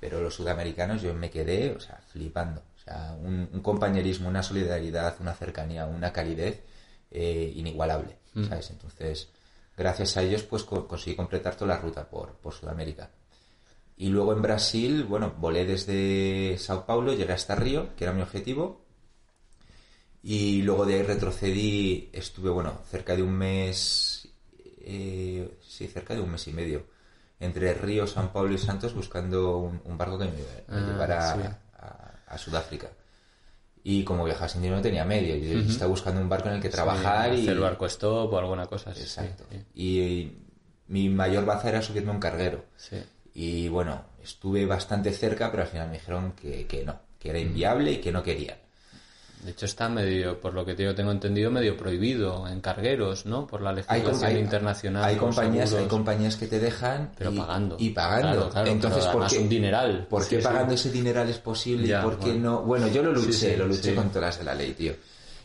[0.00, 2.62] Pero los sudamericanos yo me quedé, o sea, flipando
[3.22, 6.62] un, compañerismo, una solidaridad, una cercanía, una calidez
[7.10, 8.44] eh, inigualable, mm.
[8.44, 8.70] ¿sabes?
[8.70, 9.28] Entonces,
[9.76, 13.10] gracias a ellos, pues conseguí completar toda la ruta por, por Sudamérica.
[13.96, 18.22] Y luego en Brasil, bueno, volé desde Sao Paulo, llegué hasta Río, que era mi
[18.22, 18.85] objetivo.
[20.28, 24.28] Y luego de ahí retrocedí, estuve, bueno, cerca de un mes,
[24.80, 26.84] eh, sí, cerca de un mes y medio,
[27.38, 30.32] entre Río, Sao Paulo y Santos buscando un, barco que me,
[30.66, 31.60] ah, llevara
[32.26, 32.88] a Sudáfrica.
[33.84, 35.36] Y como viajaba sin dinero no tenía medio.
[35.36, 37.42] Yo estaba buscando un barco en el que trabajar y...
[37.42, 39.02] Hacer barco stop o alguna cosa así.
[39.02, 39.44] Exacto.
[39.76, 40.32] Y,
[40.88, 42.64] mi mayor baza era subirme un carguero.
[43.32, 47.38] Y bueno, estuve bastante cerca, pero al final me dijeron que, que no, que era
[47.38, 48.58] inviable y que no quería.
[49.46, 53.46] De hecho está medio, por lo que yo tengo entendido, medio prohibido en cargueros, ¿no?
[53.46, 55.04] Por la legislación internacional.
[55.04, 57.76] Hay compañías, hay compañías que te dejan pero pagando.
[57.78, 58.50] Y pagando.
[58.64, 60.08] Entonces, ¿por qué, un dineral.
[60.10, 62.62] ¿Por qué pagando ese dineral es posible y por qué no?
[62.62, 64.94] Bueno, yo lo luché, lo luché con todas las de la ley, tío.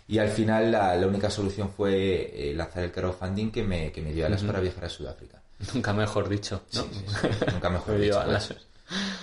[0.08, 4.12] Y al final la, única solución fue eh, lanzar el crowdfunding que me, que me
[4.14, 5.40] dio alas para viajar a Sudáfrica.
[5.76, 6.86] Nunca mejor dicho, ¿no?
[7.54, 8.20] Nunca mejor dicho.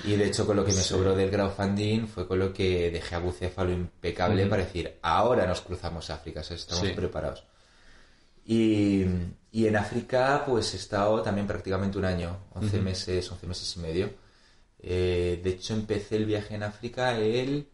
[0.04, 3.14] Y de hecho con lo que me sobró del crowdfunding fue con lo que dejé
[3.14, 7.44] a Bucéfalo impecable para decir, ahora nos cruzamos África, estamos preparados.
[8.46, 9.04] Y,
[9.52, 13.80] y en África, pues he estado también prácticamente un año, 11 meses, 11 meses y
[13.80, 14.10] medio.
[14.80, 17.68] Eh, de hecho, empecé el viaje en África el,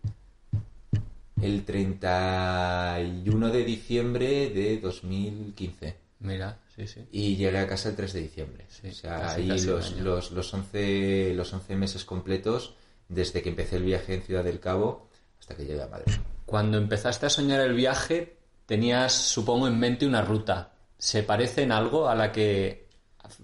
[1.41, 5.97] el 31 de diciembre de 2015.
[6.21, 7.07] Mira, sí, sí.
[7.13, 8.67] Y llegué a casa el 3 de diciembre.
[8.69, 12.75] Sí, o sea, casi, ahí casi los, los, los, 11, los 11 meses completos
[13.09, 15.09] desde que empecé el viaje en Ciudad del Cabo
[15.39, 16.15] hasta que llegué a Madrid.
[16.47, 20.73] Cuando empezaste a soñar el viaje, tenías, supongo, en mente una ruta.
[20.99, 22.89] ¿Se parece en algo a la que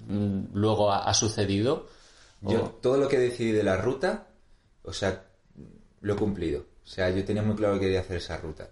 [0.07, 1.89] mm, luego ha, sucedido?
[2.41, 4.29] Yo todo lo que decidí de la ruta,
[4.83, 5.25] o sea,
[6.01, 6.65] lo he cumplido.
[6.85, 8.71] O sea, yo tenía muy claro que quería hacer esa ruta.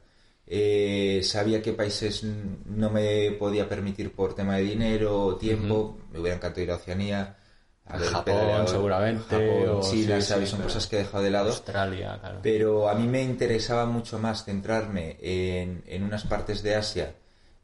[0.50, 5.98] Eh, sabía qué países no me podía permitir por tema de dinero o tiempo.
[6.11, 7.37] Me hubiera encantado ir a Oceanía.
[7.84, 8.66] A A ver, Japón, pedaleado.
[8.68, 10.48] seguramente, Japón, o- China, sí, ¿sabes?
[10.48, 11.50] sí, Son cosas que he dejado de lado.
[11.50, 12.40] Australia, claro.
[12.42, 17.14] Pero a mí me interesaba mucho más centrarme en, en unas partes de Asia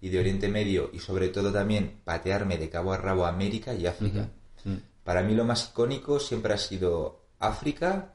[0.00, 3.72] y de Oriente Medio y sobre todo también patearme de cabo a rabo a América
[3.74, 4.28] y África.
[4.64, 4.74] Mm.
[5.02, 8.12] Para mí lo más icónico siempre ha sido África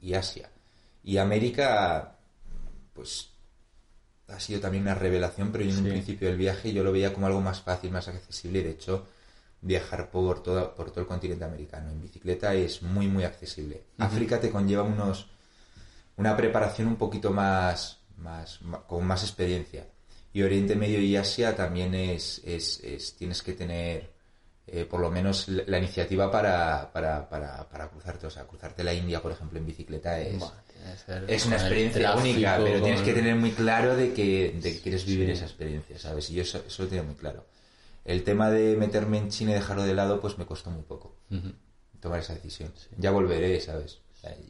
[0.00, 0.50] y Asia.
[1.04, 2.18] Y América,
[2.92, 3.30] pues,
[4.28, 5.82] ha sido también una revelación, pero yo en Sí.
[5.84, 8.62] un principio del viaje yo lo veía como algo más fácil, más accesible.
[8.62, 9.06] De hecho,
[9.60, 13.82] viajar por todo, por todo el continente americano en bicicleta es muy, muy accesible.
[13.98, 15.26] África te conlleva unos,
[16.16, 19.86] una preparación un poquito más, más, con más experiencia.
[20.32, 24.10] Y Oriente Medio y Asia también es, es, es- tienes que tener
[24.66, 28.26] eh, por lo menos la, la iniciativa para, para, para, para cruzarte.
[28.26, 30.42] O sea, cruzarte la India, por ejemplo, en bicicleta es,
[31.28, 34.80] es una experiencia tráfico, única, pero tienes que tener muy claro de que, de que
[34.80, 35.32] quieres vivir Sí.
[35.32, 36.30] esa experiencia, ¿sabes?
[36.30, 37.44] Y yo eso, eso lo tenía muy claro.
[38.04, 41.16] El tema de meterme en China y dejarlo de lado, pues me costó muy poco
[42.00, 42.72] tomar esa decisión.
[42.98, 43.98] Ya volveré, ¿sabes?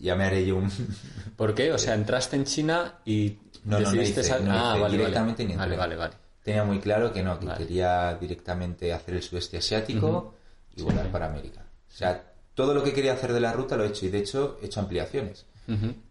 [0.01, 0.70] Ya me haré yo un...
[1.37, 1.72] ¿Por qué?
[1.72, 4.96] O sea, entraste en China y No, no, no decidiste hice, no ah, hice, vale,
[4.99, 5.55] directamente vale.
[5.55, 5.59] ni.
[5.59, 6.14] Vale, vale, vale.
[6.42, 7.59] Tenía muy claro que no, que Vale.
[7.66, 10.35] quería directamente hacer el sudeste asiático
[10.77, 11.11] y volar Sí.
[11.12, 11.61] para América.
[11.90, 12.22] O sea,
[12.55, 14.66] todo lo que quería hacer de la ruta lo he hecho y de hecho he
[14.66, 15.44] hecho ampliaciones.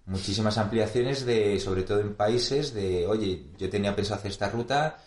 [0.05, 4.97] Muchísimas ampliaciones de, sobre todo en países de, oye, yo tenía pensado hacer esta ruta,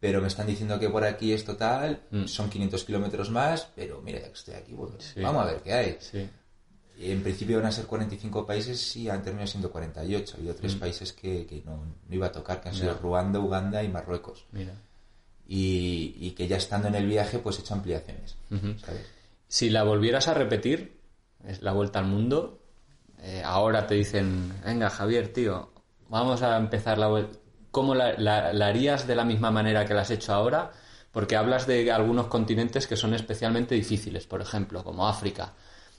[0.00, 2.26] pero me están diciendo que por aquí es total, Mm.
[2.26, 5.20] son 500 kilómetros más, pero mira, ya que estoy aquí, bueno, Sí.
[5.20, 5.96] vamos a ver qué hay.
[6.00, 6.28] Sí.
[7.00, 10.34] En principio van a ser 45 países y han terminado siendo 48.
[10.34, 10.56] Ha habido Mm.
[10.58, 11.76] tres países que, que no,
[12.08, 14.44] no iba a tocar, que han sido Ruanda, Uganda y Marruecos.
[14.52, 14.72] Mira.
[15.48, 18.36] Y, y que ya estando en el viaje, pues he hecho ampliaciones.
[19.48, 20.98] Si la volvieras a repetir,
[21.46, 22.60] es la vuelta al mundo,
[23.20, 25.70] eh, ahora te dicen, venga Javier, tío,
[26.08, 27.38] vamos a empezar la vuelta.
[27.70, 30.70] ¿Cómo la, la- la harías de la misma manera que la has hecho ahora?
[31.10, 35.52] Porque hablas de algunos continentes que son especialmente difíciles, por ejemplo, como África.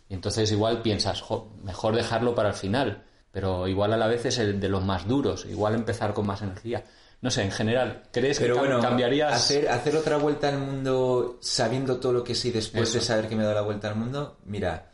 [0.08, 4.26] Y entonces igual piensas, "Jo, mejor dejarlo para el final, pero igual a la vez
[4.26, 6.84] es el de los más duros, igual empezar con más energía.
[7.22, 9.34] No sé, en general, ¿crees Pero que bueno, cambiarías?
[9.34, 13.00] hacer, hacer otra vuelta al mundo sabiendo todo lo que y después Eso.
[13.00, 14.92] de saber que me he dado la vuelta al mundo, mira,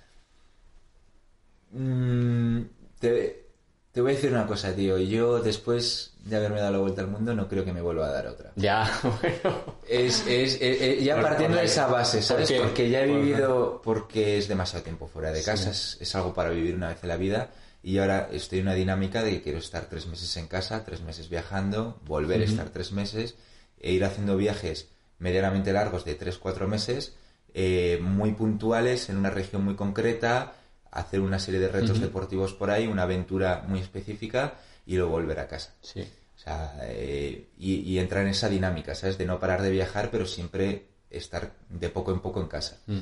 [1.71, 2.61] mm,
[2.99, 3.45] te,
[3.91, 4.97] te voy a decir una cosa, tío.
[4.97, 8.11] Yo después de haberme dado la vuelta al mundo no creo que me vuelva a
[8.11, 8.51] dar otra.
[8.55, 8.89] Ya,
[9.21, 9.79] bueno.
[9.87, 12.49] Es, es, es- es- ya partiendo de esa base, ¿sabes?
[12.63, 16.49] Porque ya he vivido, porque es demasiado tiempo fuera de casa, es, es algo para
[16.51, 17.49] vivir una vez en la vida
[17.83, 21.01] y ahora estoy en una dinámica de que quiero estar tres meses en casa, tres
[21.01, 23.33] meses viajando, volver a estar tres meses
[23.79, 27.13] e ir haciendo viajes medianamente largos de tres, cuatro meses,
[27.55, 30.53] eh, muy puntuales en una región muy concreta,
[30.91, 35.39] hacer una serie de retos deportivos por ahí, una aventura muy específica y luego volver
[35.39, 35.73] a casa.
[35.81, 36.01] Sí.
[36.01, 39.17] O sea, eh, y, y entrar en esa dinámica, ¿sabes?
[39.17, 42.77] De no parar de viajar, pero siempre estar de poco en poco en casa.
[42.87, 42.99] Mm.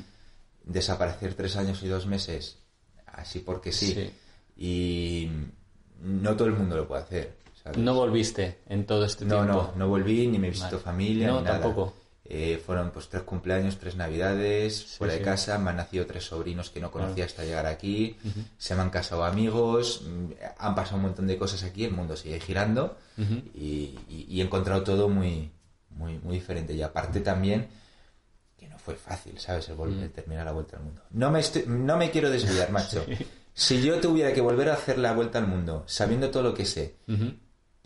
[0.65, 2.58] Desaparecer tres años y dos meses,
[3.08, 3.93] así porque sí.
[3.93, 4.12] Sí.
[4.58, 5.30] Y
[6.04, 7.34] no todo el mundo lo puede hacer.
[7.63, 7.78] ¿sabes?
[7.78, 9.54] No volviste en todo este no, tiempo.
[9.54, 10.84] no, no volví, ni me visitó Vale.
[10.84, 11.60] familia, No, ni nada.
[11.62, 11.93] tampoco.
[12.31, 15.19] Eh, fueron pues tres cumpleaños, tres navidades, fuera sí.
[15.19, 18.17] de casa, me han nacido tres sobrinos que no conocía hasta llegar aquí,
[18.59, 22.15] se me han casado amigos, mm, han pasado un montón de cosas aquí, el mundo
[22.15, 22.97] sigue girando
[23.55, 25.49] y, y- y he encontrado todo muy,
[25.89, 26.73] muy, muy diferente.
[26.75, 27.67] Y aparte también
[28.55, 29.67] que no fue fácil, ¿sabes?
[29.69, 30.11] El volver Mm.
[30.11, 31.01] terminar la vuelta al mundo.
[31.09, 33.03] No me, estoy- no me quiero desviar, macho.
[33.55, 36.65] Si yo tuviera que volver a hacer la vuelta al mundo, sabiendo todo lo que
[36.65, 36.95] sé.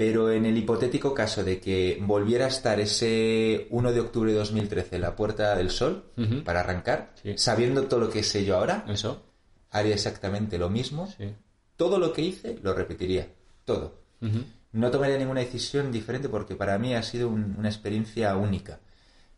[0.06, 4.38] Pero en el hipotético caso de que volviera a estar ese 1 de octubre de
[4.38, 6.12] 2013 en la Puerta del Sol
[6.44, 7.38] para arrancar, Sí.
[7.38, 9.24] sabiendo todo lo que sé yo ahora, Eso.
[9.72, 11.08] haría exactamente lo mismo.
[11.18, 11.34] Sí.
[11.78, 13.28] Todo lo que hice lo repetiría.
[13.64, 14.02] Todo.
[14.74, 18.80] No tomaría ninguna decisión diferente porque para mí ha sido un- una experiencia única.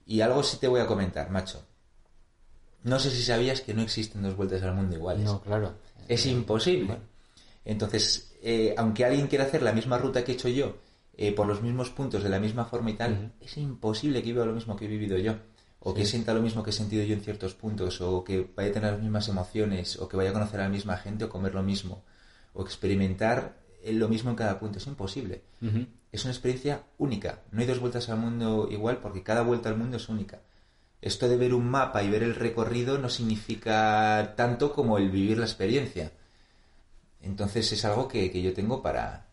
[0.07, 1.61] Y algo sí te voy a comentar, macho.
[2.83, 5.25] No sé si sabías que no existen dos vueltas al mundo iguales.
[5.25, 5.73] No, claro.
[6.07, 6.97] Es imposible.
[7.65, 10.77] Entonces, eh, aunque alguien quiera hacer la misma ruta que he hecho yo
[11.17, 14.45] eh, por los mismos puntos, de la misma forma y tal, es imposible que viva
[14.45, 15.33] lo mismo que he vivido yo.
[15.79, 18.69] O que sienta lo mismo que he sentido yo en ciertos puntos, o que vaya
[18.69, 21.29] a tener las mismas emociones, o que vaya a conocer a la misma gente, o
[21.29, 22.03] comer lo mismo,
[22.53, 24.77] o experimentar lo mismo en cada punto.
[24.77, 25.41] Es imposible.
[26.11, 27.39] Es una experiencia única.
[27.51, 30.41] No hay dos vueltas al mundo igual porque cada vuelta al mundo es única.
[31.01, 35.39] Esto de ver un mapa y ver el recorrido no significa tanto como el vivir
[35.39, 36.11] la experiencia.
[37.25, 39.27] Entonces es algo que, yo tengo para...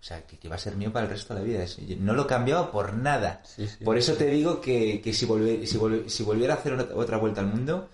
[0.00, 1.64] O sea, que, va a ser mío para el resto de la vida.
[1.98, 3.42] no lo he cambiado por nada.
[3.84, 5.26] Por eso te digo que, si,
[6.06, 7.88] si, volviera a hacer otra vuelta al mundo,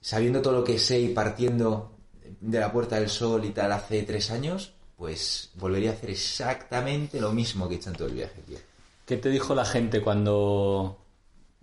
[0.00, 1.92] sabiendo todo lo que sé y partiendo
[2.40, 7.20] de la Puerta del Sol y tal hace tres años, pues volvería a hacer exactamente
[7.20, 8.58] lo mismo que he hecho en todo el viaje, tío.
[9.04, 11.03] ¿Qué te dijo la gente cuando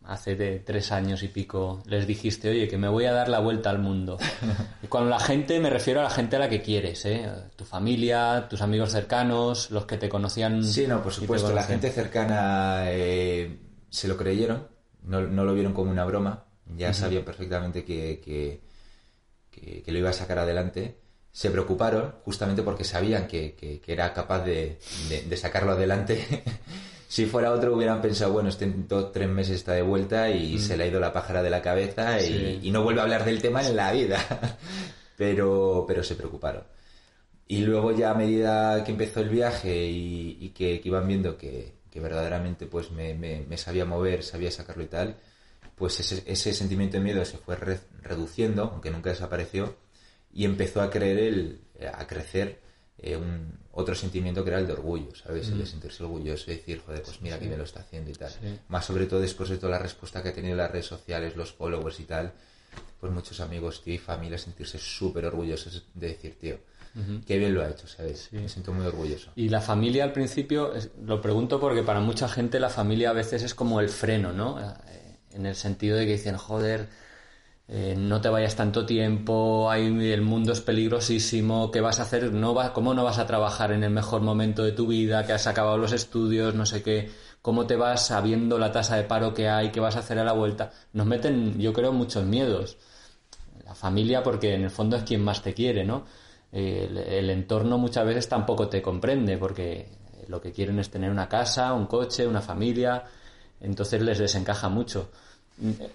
[0.03, 3.39] hace de tres años y pico les dijiste, oye, que me voy a dar la
[3.39, 4.17] vuelta al mundo?
[4.83, 7.29] y cuando la gente me refiero a la gente a la que quieres, ¿eh?
[7.55, 10.63] Tu familia, tus amigos cercanos, los que te conocían.
[10.63, 13.59] Sí, no, por supuesto, la gente cercana eh,
[13.89, 14.67] se lo creyeron,
[15.03, 18.61] no, lo vieron como una broma, ya sabían perfectamente que
[19.51, 20.97] que, lo iba a sacar adelante,
[21.31, 24.79] se preocuparon justamente porque sabían que, era capaz de,
[25.35, 26.43] sacarlo adelante.
[27.11, 30.55] si fuera otro hubieran pensado, bueno, este en dos, tres meses está de vuelta y
[30.55, 30.59] mm.
[30.59, 33.41] se le ha ido la pájara de la cabeza y, no vuelve a hablar del
[33.41, 34.17] tema en la vida.
[35.17, 36.63] pero, pero se preocuparon.
[37.49, 42.65] Y luego ya a medida que empezó el viaje y, que, iban viendo que, verdaderamente
[42.65, 45.17] pues me, sabía mover, sabía sacarlo y tal,
[45.75, 49.75] pues ese, sentimiento de miedo se fue reduciendo, aunque nunca desapareció,
[50.33, 51.61] y empezó a creer el,
[51.93, 52.61] a crecer
[52.99, 55.47] eh, un, otro sentimiento que era el de orgullo, ¿sabes?
[55.49, 55.67] El de mm.
[55.67, 58.31] sentirse orgulloso y decir, joder, pues mira que me lo está haciendo y tal.
[58.67, 61.51] Más sobre todo después de toda la respuesta que ha tenido las redes sociales, los
[61.53, 62.33] followers y tal,
[62.99, 66.59] pues muchos amigos, tío y familia sentirse súper orgullosos de decir, tío,
[67.25, 68.27] Qué bien lo ha hecho, ¿sabes?
[68.33, 69.31] Me siento muy orgulloso.
[69.37, 73.43] Y la familia al principio, lo pregunto porque para mucha gente la familia a veces
[73.43, 74.59] es como el freno, ¿no?
[75.33, 76.89] en el sentido de que dicen, joder,
[77.73, 82.33] eh, no te vayas tanto tiempo, hay, el mundo es peligrosísimo, ¿qué vas a hacer?
[82.33, 85.47] No ¿Cómo no vas a trabajar en el mejor momento de tu vida, que has
[85.47, 87.09] acabado los estudios, no sé qué?
[87.41, 90.25] ¿Cómo te vas sabiendo la tasa de paro que hay, qué vas a hacer a
[90.25, 90.71] la vuelta?
[90.91, 92.77] Nos meten, yo creo, muchos miedos.
[93.65, 96.03] La familia, porque en el fondo es quien más te quiere, ¿no?
[96.51, 99.87] el, el entorno muchas veces tampoco te comprende, porque
[100.27, 103.05] lo que quieren es tener una casa, un coche, una familia,
[103.61, 105.09] entonces les desencaja mucho.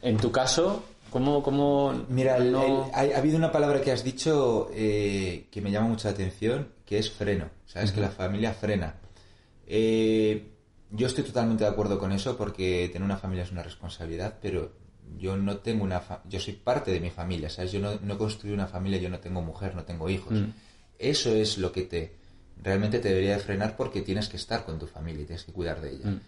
[0.01, 0.85] En tu caso,
[1.17, 1.43] ¿cómo...?
[1.43, 6.69] cómo Mira, ha, habido una palabra que has dicho eh, que me llama mucha atención,
[6.85, 7.49] que es freno.
[7.65, 8.97] Sabes que la familia frena.
[9.67, 10.53] Eh,
[10.91, 14.73] yo estoy totalmente de acuerdo con eso porque tener una familia es una responsabilidad, pero
[15.19, 16.03] yo no tengo una...
[16.29, 17.73] yo soy parte de mi familia, ¿sabes?
[17.73, 20.35] Yo no, no construí una familia, yo no tengo mujer, no tengo hijos.
[20.35, 20.51] Mm.
[20.99, 22.17] Eso es lo que te...
[22.63, 25.53] Realmente te debería de frenar porque tienes que estar con tu familia y tienes que
[25.53, 26.11] cuidar de ella.
[26.11, 26.21] Mm.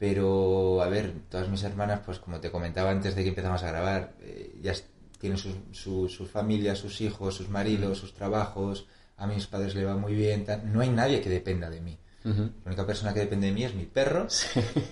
[0.00, 3.68] Pero, a ver, todas mis hermanas, pues como te comentaba antes de que empezamos a
[3.68, 4.72] grabar, eh, ya
[5.18, 8.86] tienen sus familias, sus hijos, sus maridos, sus trabajos,
[9.18, 11.98] a mis padres le va muy bien, no hay nadie que dependa de mí.
[12.24, 12.32] La
[12.64, 14.26] única persona que depende de mí es mi perro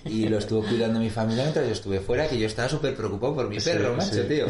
[0.05, 3.33] y lo estuvo cuidando mi familia mientras yo estuve fuera, que yo estaba súper preocupado
[3.33, 4.45] por mi perro, macho, tío.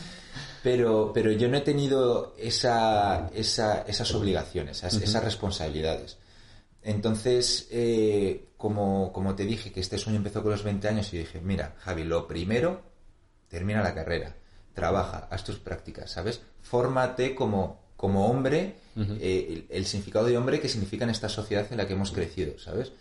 [0.62, 6.16] pero, pero yo no he tenido esa, esa, esas obligaciones, esas responsabilidades.
[6.82, 11.18] Entonces, eh, como, como, te dije que este sueño empezó con los 20 años y
[11.18, 12.82] dije, mira, Javi, lo primero,
[13.48, 14.36] termina la carrera,
[14.72, 16.40] trabaja, haz tus prácticas, ¿sabes?
[16.62, 21.76] Fórmate como, como hombre, eh, el, significado de hombre que significa en esta sociedad en
[21.76, 22.92] la que hemos crecido, ¿sabes?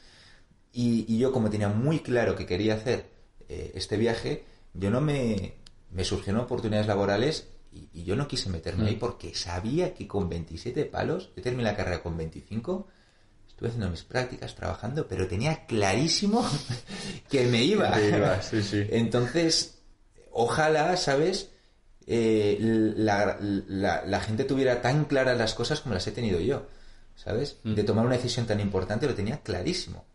[0.74, 3.06] Y, yo como tenía muy claro que quería hacer
[3.48, 5.54] eh, este viaje, yo no me,
[5.92, 10.86] me surgieron oportunidades laborales y, yo no quise meterme ahí porque sabía que con 27
[10.86, 12.88] palos, yo terminé la carrera con 25,
[13.60, 16.49] estuve haciendo mis prácticas, trabajando, pero tenía clarísimo
[17.30, 17.93] que me iba.
[18.89, 19.80] Entonces,
[20.32, 21.49] ojalá, ¿sabes?
[22.07, 22.57] Eh,
[22.95, 26.68] la, gente tuviera tan claras las cosas como las he tenido yo,
[27.18, 27.57] ¿sabes?
[27.64, 27.74] Mm.
[27.74, 30.05] De tomar una decisión tan importante lo tenía clarísimo.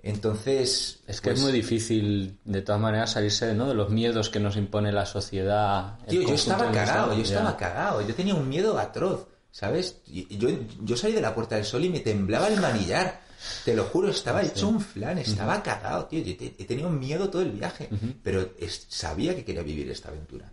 [0.00, 1.00] Entonces...
[1.08, 3.66] Es que es pues muy difícil, de todas maneras, salirse ¿no?
[3.66, 5.98] de los miedos que nos impone la sociedad.
[6.06, 9.26] Tío, yo estaba cagado, yo estaba cagado, yo tenía un miedo atroz.
[9.54, 10.02] ¿Sabes?
[10.06, 10.48] Yo,
[10.82, 13.20] yo salí de la Puerta del Sol y me temblaba el manillar.
[13.64, 16.24] Te lo juro, estaba hecho un flan, estaba cagado, tío.
[16.26, 17.88] he tenido miedo todo el viaje,
[18.22, 18.50] pero
[18.88, 20.52] sabía que quería vivir esta aventura.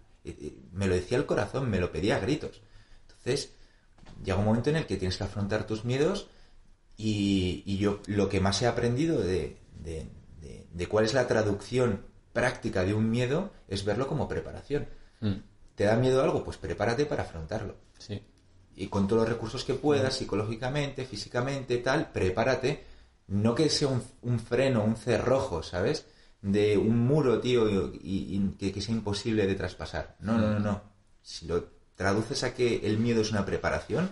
[0.74, 2.62] Me lo decía el corazón, me lo pedía a gritos.
[3.08, 3.54] Entonces,
[4.24, 6.28] llega un momento en el que tienes que afrontar tus miedos
[6.96, 12.94] y, yo lo que más he aprendido de, de, cuál es la traducción práctica de
[12.94, 14.88] un miedo es verlo como preparación.
[15.22, 15.38] Mm.
[15.74, 16.44] ¿Te da miedo algo?
[16.44, 17.78] Pues prepárate para afrontarlo.
[17.98, 18.22] Sí.
[18.76, 22.84] Y con todos los recursos que puedas, psicológicamente, físicamente, tal, prepárate.
[23.28, 26.06] No que sea un, un freno, un cerrojo, ¿sabes?
[26.42, 30.16] De un muro, tío, y, y- y que, que sea imposible de traspasar.
[30.20, 30.82] No, no, no, no.
[31.22, 31.64] Si lo
[31.96, 34.10] traduces a que el miedo es una preparación,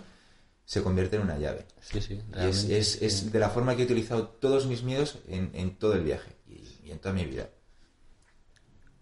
[0.64, 1.66] se convierte en una llave.
[1.80, 2.20] Sí, sí.
[2.36, 3.04] Y es, es- sí.
[3.04, 6.36] es de la forma que he utilizado todos mis miedos en, en todo el viaje
[6.46, 7.50] y, y en toda mi vida.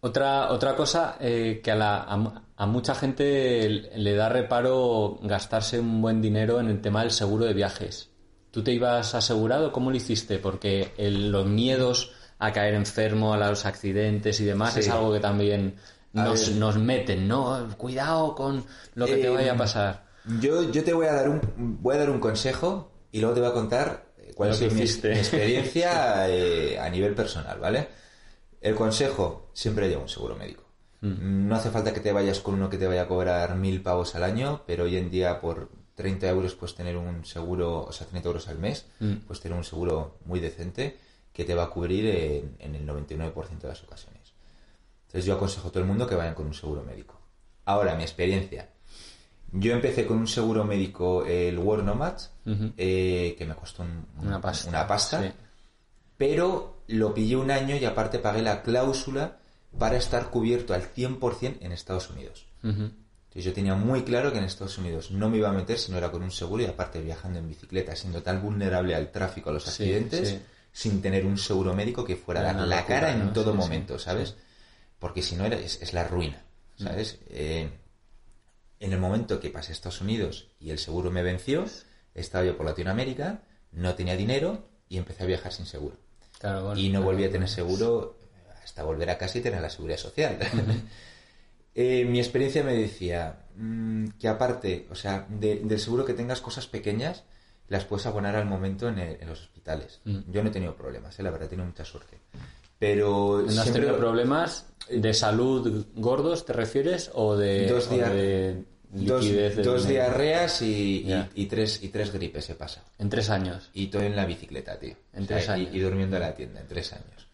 [0.01, 5.79] Otra, otra cosa eh, que a, la- a a mucha gente le da reparo gastarse
[5.79, 8.11] un buen dinero en el tema del seguro de viajes.
[8.51, 9.71] ¿Tú te ibas asegurado?
[9.73, 10.39] ¿Cómo lo hiciste?
[10.39, 14.81] Porque el- los miedos a caer enfermo, a los accidentes y demás Sí.
[14.81, 15.75] es algo que también
[16.13, 17.69] nos, nos meten, ¿no?
[17.77, 20.05] Cuidado con lo que te Eh, vaya a pasar.
[20.41, 21.41] Yo, yo te voy a dar un
[21.81, 25.11] voy a dar un consejo y luego te voy a contar eh, cuál mi, hiciste.
[25.11, 27.89] mi experiencia eh, a nivel personal, ¿vale?
[28.61, 30.65] El consejo, siempre lleva un seguro médico.
[31.01, 31.47] Mm.
[31.49, 34.15] No hace falta que te vayas con uno que te vaya a cobrar mil pavos
[34.17, 38.07] al año, pero hoy en día por 30 euros puedes tener un seguro, o sea,
[38.07, 39.15] 30 euros al mes, Mm.
[39.27, 40.99] puedes tener un seguro muy decente
[41.33, 44.33] que te va a cubrir en, en el 99% de las ocasiones.
[45.07, 47.19] Entonces yo aconsejo a todo el mundo que vayan con un seguro médico.
[47.65, 48.69] Ahora, mi experiencia.
[49.53, 52.73] Yo empecé con un seguro médico, el War Nomads, Ujú.
[52.77, 54.69] eh, que me costó un- Una pasta.
[54.69, 55.31] una pasta, Sí.
[56.17, 59.39] pero lo pillé un año y aparte pagué la cláusula
[59.79, 62.47] para estar cubierto al 100% en Estados Unidos.
[62.63, 65.93] Entonces yo tenía muy claro que en Estados Unidos no me iba a meter si
[65.93, 69.51] no era con un seguro y aparte viajando en bicicleta, siendo tan vulnerable al tráfico,
[69.51, 70.41] a los accidentes, sí.
[70.73, 73.99] sin tener un seguro médico que fuera a dar la cara en todo Sí, momento,
[73.99, 74.35] ¿sabes?
[74.99, 76.43] Porque si no era, es, es la ruina,
[76.77, 77.19] ¿sabes?
[77.29, 77.71] Eh,
[78.81, 81.67] en el momento que pasé a Estados Unidos y el seguro me venció,
[82.15, 85.97] estaba yo por Latinoamérica, no tenía dinero y empecé a viajar sin seguro.
[86.39, 88.17] Claro, bueno, y no volví a tener seguro
[88.63, 90.39] hasta volver a casa y tener la seguridad social.
[91.81, 96.41] Eh, mi experiencia me decía mm, que aparte, o sea, de- del seguro que tengas
[96.41, 97.23] cosas pequeñas,
[97.69, 100.01] las puedes abonar al momento en, el- en los hospitales.
[100.05, 100.19] Mm.
[100.29, 102.19] Yo no he tenido problemas, eh, la verdad, he tenido mucha suerte.
[102.81, 107.13] Pero ¿No has siempre- tenido problemas de salud gordos, te refieres?
[107.15, 111.29] ¿O de, Dos o dia- de dos, diarreas y, y- Ya.
[111.35, 112.87] y tres, y tres gripes he pasado.
[112.99, 113.71] En tres años.
[113.75, 114.97] Y todo en la bicicleta, tío.
[115.13, 115.71] En O sea, tres y- años.
[115.75, 117.29] Y, durmiendo en la tienda, en tres años.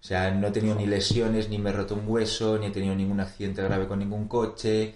[0.00, 2.70] O sea, no he tenido ni lesiones, ni me he roto un hueso, ni he
[2.70, 4.94] tenido ningún accidente grave con ningún coche.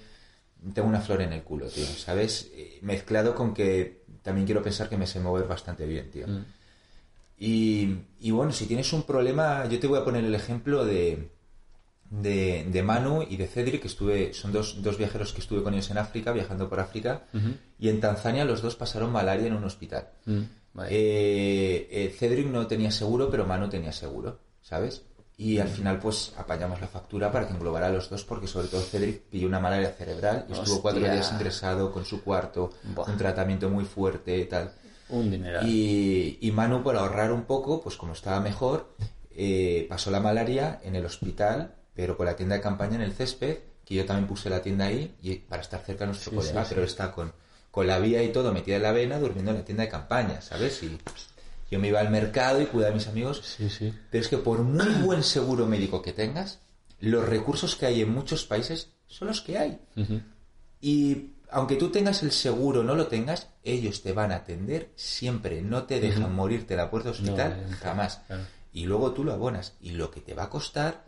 [0.73, 2.51] Tengo una flor en el culo, tío, ¿sabes?
[2.55, 6.27] Eh, Mezclado con que también quiero pensar que me sé mover bastante bien, tío.
[6.27, 6.45] Mm.
[7.39, 11.29] Y, y bueno, si tienes un problema, yo te voy a poner el ejemplo de,
[12.11, 15.75] de, de Manu y de Cedric, que estuve, son dos, dos viajeros que estuve con
[15.75, 17.25] ellos en África, viajando por África,
[17.79, 20.09] y en Tanzania los dos pasaron malaria en un hospital.
[20.27, 20.43] Mm,
[20.75, 20.89] vale.
[20.93, 25.03] Eh, eh, Cedric no tenía seguro, pero Manu tenía seguro, ¿sabes?
[25.37, 28.69] Y al final, pues apañamos la factura para que englobara a los dos, porque sobre
[28.69, 33.11] todo Cedric pilló una malaria cerebral y estuvo cuatro días ingresado con su cuarto, Buah.
[33.11, 34.71] un tratamiento muy fuerte y tal.
[35.09, 35.69] Un dineral.
[35.69, 38.95] Y, y Manu, por ahorrar un poco, pues como estaba mejor,
[39.33, 43.13] eh, pasó la malaria en el hospital, pero con la tienda de campaña en el
[43.13, 46.37] césped, que yo también puse la tienda ahí y para estar cerca de nuestro Sí,
[46.37, 46.91] colega, sí, pero sí.
[46.93, 47.33] está con,
[47.71, 50.41] con la vía y todo metida en la vena, durmiendo en la tienda de campaña,
[50.41, 50.83] ¿sabes?
[50.83, 50.99] Y
[51.71, 53.93] yo me iba al mercado y cuidaba a mis amigos, Sí, sí.
[54.11, 56.61] pero es que por muy buen seguro médico que tengas,
[57.01, 59.79] los recursos que hay en muchos países son los que hay.
[60.81, 64.91] Y aunque tú tengas el seguro o no lo tengas, ellos te van a atender
[64.97, 65.63] siempre.
[65.63, 68.21] No te dejan morirte en la puerta del hospital No, jamás.
[68.27, 68.43] claro.
[68.73, 69.75] Y luego tú lo abonas.
[69.81, 71.05] Y lo que te va a costar,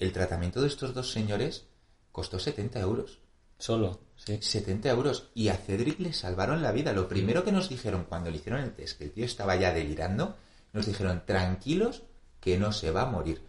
[0.00, 1.66] el tratamiento de estos dos señores
[2.10, 3.20] costó 70 euros.
[3.58, 4.38] Solo, sí.
[4.40, 5.28] 70 euros.
[5.34, 6.94] Y a Cedric le salvaron la vida.
[6.94, 9.72] Lo primero que nos dijeron cuando le hicieron el test, que el tío estaba ya
[9.72, 10.36] delirando,
[10.72, 12.02] nos dijeron, tranquilos,
[12.40, 13.42] que no se va a morir.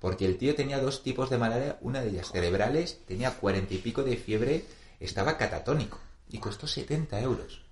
[0.00, 3.78] Porque el tío tenía dos tipos de malaria, una de ellas cerebrales, tenía cuarenta y
[3.78, 4.64] pico de fiebre,
[4.98, 6.00] estaba catatónico.
[6.28, 7.62] Y costó 70 euros.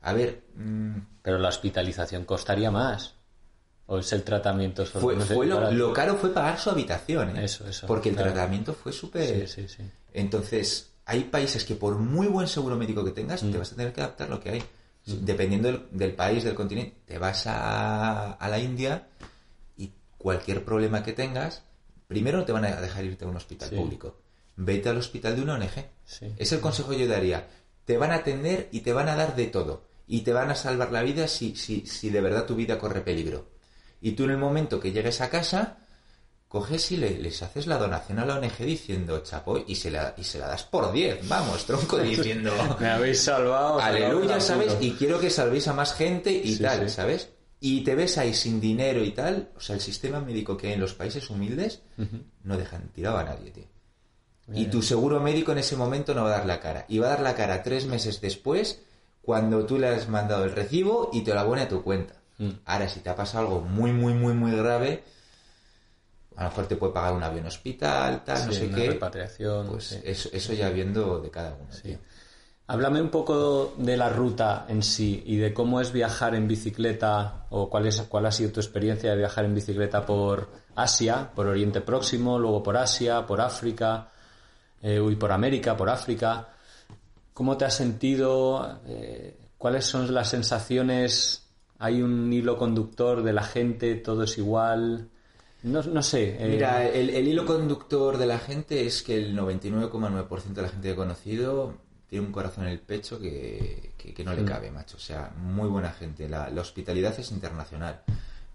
[0.00, 3.17] A ver, mm, Pero la hospitalización costaría más.
[3.90, 5.00] ¿O es el tratamiento solo?
[5.00, 7.44] fue, No sé, fue lo, caro fue pagar su habitación, ¿eh?
[7.44, 9.48] Eso, eso, Porque el tratamiento fue súper...
[9.48, 9.82] Sí, sí, sí.
[10.12, 13.50] Entonces, hay países que por muy buen seguro médico que tengas, Mm.
[13.52, 14.62] te vas a tener que adaptar lo que hay.
[15.06, 19.08] Dependiendo del, del país, del continente, te vas a, a la India
[19.78, 21.62] y cualquier problema que tengas,
[22.06, 24.16] primero no te van a dejar irte a un hospital público.
[24.56, 25.70] Vete al hospital de una ONG.
[26.04, 26.26] Sí.
[26.36, 27.48] Es el consejo que yo daría.
[27.86, 29.84] Te van a atender y te van a dar de todo.
[30.06, 33.00] Y te van a salvar la vida si, si, si de verdad tu vida corre
[33.00, 33.46] peligro.
[34.00, 35.78] Y tú en el momento que llegues a casa,
[36.48, 40.14] coges y le- les haces la donación a la ONG diciendo, chapo, y se la,
[40.16, 43.80] y se la das por 10, vamos, tronco, diciendo, Me habéis salvado.
[43.80, 44.76] aleluya, ¿sabes?
[44.80, 46.94] Y quiero que salvéis a más gente y Sí, tal, sí.
[46.96, 47.28] ¿sabes?
[47.60, 50.72] Y te ves ahí sin dinero y tal, o sea, el sistema médico que hay
[50.74, 51.82] en los países humildes
[52.44, 53.64] no dejan tirado a nadie, tío.
[54.54, 56.86] Y tu seguro médico en ese momento no va a dar la cara.
[56.88, 58.80] Y va a dar la cara tres meses después,
[59.20, 62.14] cuando tú le has mandado el recibo y te lo abone a tu cuenta.
[62.38, 62.50] Mm.
[62.64, 65.04] Ahora, si te ha pasado algo muy, muy, muy, muy grave,
[66.36, 68.90] a lo mejor te puede pagar un avión hospital, tal, no sé una qué.
[68.90, 69.66] repatriación.
[69.68, 70.00] Pues sí.
[70.04, 71.72] eso, eso ya viendo de cada uno.
[71.72, 71.82] Sí.
[71.82, 71.98] tío.
[72.70, 77.46] Háblame un poco de la ruta en sí y de cómo es viajar en bicicleta
[77.48, 81.46] o cuál, es, cuál ha sido tu experiencia de viajar en bicicleta por Asia, por
[81.46, 84.10] Oriente Próximo, luego por Asia, por África,
[84.82, 86.48] eh, uy, por América, por África.
[87.32, 88.80] ¿Cómo te has sentido?
[88.86, 91.47] Eh, ¿Cuáles son las sensaciones?
[91.78, 93.94] ¿Hay un hilo conductor de la gente?
[93.96, 95.08] ¿Todo es igual?
[95.62, 96.36] No, no sé.
[96.38, 100.68] eh, Mira, el, el hilo conductor de la gente es que el 99,9% de la
[100.68, 101.74] gente que he conocido
[102.08, 104.46] tiene un corazón en el pecho que, que- que no le Mm.
[104.46, 104.96] cabe, macho.
[104.96, 106.28] O sea, muy buena gente.
[106.28, 108.02] La, la hospitalidad es internacional.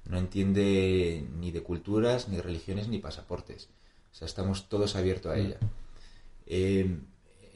[0.09, 3.69] No entiende ni de culturas, ni religiones, ni pasaportes.
[4.11, 5.57] O sea, estamos todos abiertos a ella.
[6.45, 6.97] Eh,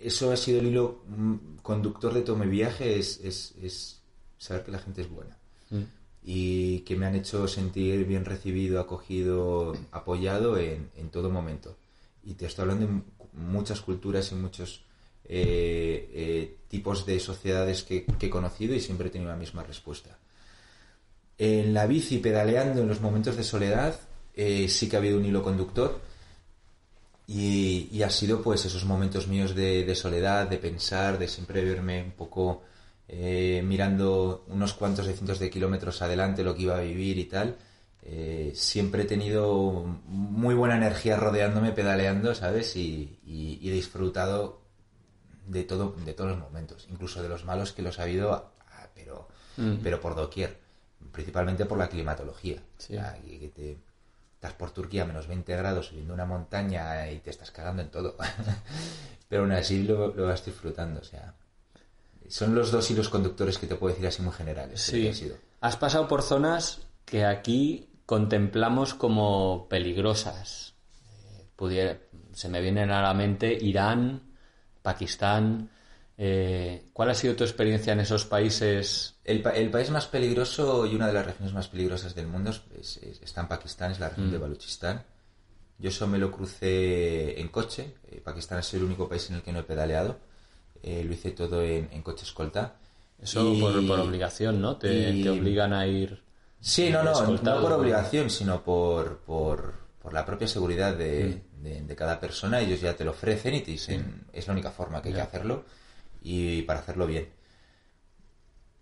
[0.01, 4.01] eso ha sido el hilo mm, conductor de todo mi viaje, es, es- es
[4.38, 5.36] saber que la gente es buena
[5.70, 5.82] mm,
[6.24, 11.78] y que me han hecho sentir bien recibido, acogido, apoyado en, en todo momento.
[12.24, 13.01] Y te estoy hablando de mu-
[13.34, 14.82] muchas culturas y muchos
[15.26, 19.63] eh, eh, tipos de sociedades que, que he conocido y siempre he tenido la misma
[19.63, 20.18] respuesta.
[21.38, 23.99] En la bici, pedaleando en los momentos de soledad,
[24.36, 25.99] eh, sí que ha habido un hilo conductor
[27.28, 31.63] y, y ha sido pues esos momentos míos de, de soledad, de pensar, de siempre
[31.63, 32.63] verme un poco
[33.08, 37.26] eh, mirando unos cuantos de cientos de kilómetros adelante lo que iba a vivir y
[37.26, 37.58] tal.
[38.03, 42.76] Eh, siempre he tenido muy buena energía rodeándome, pedaleando, ¿sabes?
[42.76, 44.62] Y, y- y he disfrutado
[45.45, 48.88] de todo, de todos los momentos, incluso de los malos que los ha habido, ah,
[48.95, 49.28] pero,
[49.84, 50.58] pero por doquier,
[51.12, 52.62] principalmente por la climatología.
[52.78, 52.95] Sí.
[52.95, 53.78] O sea, que- que te,
[54.36, 57.89] estás por Turquía a menos 20 grados subiendo una montaña y te estás cagando en
[57.89, 58.16] todo.
[59.30, 61.34] pero aún así lo, lo vas disfrutando, o sea.
[62.30, 64.82] Son los dos hilos conductores que te puedo decir así muy generales.
[64.82, 65.13] Sí.
[65.13, 65.36] sido.
[65.61, 70.75] Has pasado por zonas que aquí contemplamos como peligrosas.
[71.38, 71.99] Eh, pudiera-
[72.34, 74.21] se me vienen a la mente Irán,
[74.82, 75.69] Pakistán.
[76.17, 79.15] Eh, ¿Cuál ha sido tu experiencia en esos países?
[79.23, 82.49] El, pa- el país más peligroso y una de las regiones más peligrosas del mundo
[82.49, 85.03] es- es- está en Pakistán, es la región de Baluchistán.
[85.80, 87.93] Yo eso me lo crucé en coche.
[88.09, 90.17] Eh, Pakistán es el único país en el que no he pedaleado.
[90.84, 92.75] Eh, lo hice todo en, en coche escolta.
[93.21, 94.78] Eso Y- por, por obligación, ¿no?
[94.78, 96.21] Te, y- te obligan a ir.
[96.59, 97.57] Sí, no, no, escoltado.
[97.61, 101.63] no por obligación, sino por, por, por la propia seguridad de, Mm.
[101.63, 102.59] de- de cada persona.
[102.61, 105.21] Ellos ya te lo ofrecen y te dicen, es la única forma que hay que
[105.21, 105.65] hacerlo
[106.21, 107.30] y para hacerlo bien.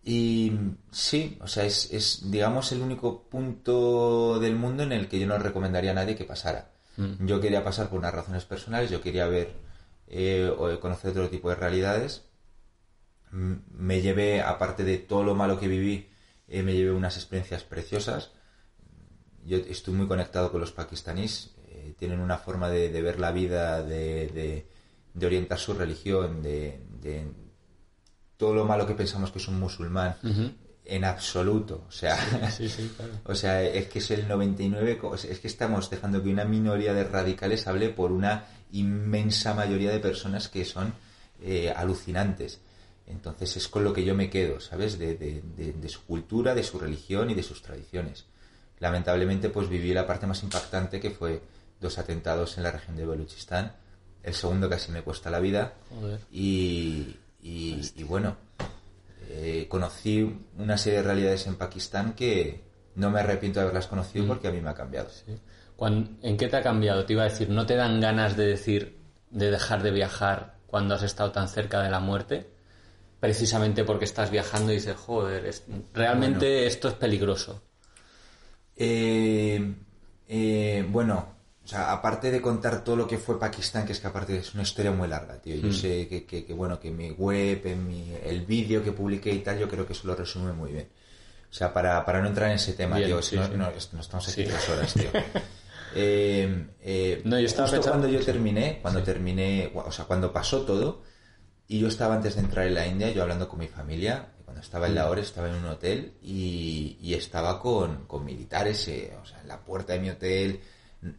[0.03, 0.51] Y
[0.91, 5.25] sí, o sea, es, es, digamos, el único punto del mundo en el que yo
[5.25, 6.69] no recomendaría a nadie que pasara.
[6.97, 7.25] Mm.
[7.25, 9.53] Yo quería pasar por unas razones personales, yo quería ver
[10.07, 12.23] eh, o conocer otro tipo de realidades.
[13.31, 16.07] Me llevé, aparte de todo lo malo que viví,
[16.47, 18.31] eh, me llevé unas experiencias preciosas.
[19.45, 23.31] Yo estoy muy conectado con los pakistaníes, eh, tienen una forma de, de ver la
[23.31, 24.67] vida, de, de-
[25.13, 27.25] de orientar su religión, de, de
[28.37, 30.15] todo lo malo que pensamos que es un musulmán,
[30.83, 31.85] en absoluto.
[31.87, 32.17] O sea,
[32.51, 33.13] Sí, sí, claro.
[33.25, 36.93] o sea, es que es el 99, co- es que estamos dejando que una minoría
[36.93, 40.93] de radicales hable por una inmensa mayoría de personas que son
[41.41, 42.59] eh, alucinantes.
[43.07, 44.97] Entonces es con lo que yo me quedo, ¿sabes?
[44.97, 48.25] De, de- de- de su cultura, de su religión y de sus tradiciones.
[48.79, 51.41] Lamentablemente, pues viví la parte más impactante que fue
[51.79, 53.73] dos atentados en la región de Baluchistán.
[54.23, 55.73] El segundo casi me cuesta la vida.
[55.89, 56.19] Joder.
[56.31, 58.37] Y, y- y bueno,
[59.29, 62.61] eh, conocí una serie de realidades en Pakistán que
[62.95, 65.09] no me arrepiento de haberlas conocido porque a mí me ha cambiado.
[65.09, 65.37] Sí.
[65.79, 67.05] ¿En qué te ha cambiado?
[67.05, 68.97] Te iba a decir, ¿no te dan ganas de decir,
[69.31, 72.47] de dejar de viajar cuando has estado tan cerca de la muerte?
[73.19, 75.63] Precisamente porque estás viajando y dices, joder, es-
[75.93, 77.61] realmente esto es peligroso.
[78.77, 79.73] Eh,
[80.27, 81.27] eh, bueno,
[81.63, 84.53] o sea, aparte de contar todo lo que fue Pakistán, que es que aparte es
[84.53, 85.55] una historia muy larga, tío.
[85.55, 89.31] Yo sé que, que- que, bueno, que mi web, en mi, el vídeo que publiqué
[89.33, 90.89] y tal, yo creo que eso lo resume muy bien.
[91.49, 93.51] O sea, para, para no entrar en ese tema, Bien, tío, sí, no, sí.
[93.55, 94.47] no, es- no estamos aquí Sí.
[94.49, 95.09] tres horas, tío.
[95.95, 100.31] Eh, eh, No, yo estaba justo pensando- cuando yo terminé, cuando terminé, o sea, cuando
[100.33, 101.01] pasó todo,
[101.67, 104.61] y yo estaba antes de entrar en la India, yo hablando con mi familia, cuando
[104.61, 104.89] estaba Mm.
[104.89, 109.41] en Lahore, estaba en un hotel y, y estaba con, con militares, eh, o sea,
[109.41, 110.59] en la puerta de mi hotel,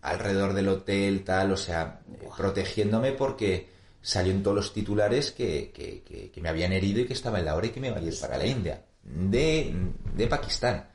[0.03, 2.01] alrededor del hotel, tal, o sea,
[2.37, 3.69] protegiéndome porque
[4.03, 7.39] salió en todos los titulares que, que, que- que me habían herido y que estaba
[7.41, 9.75] en Lahore y que me iba a ir para la India, de,
[10.15, 10.89] de Pakistán.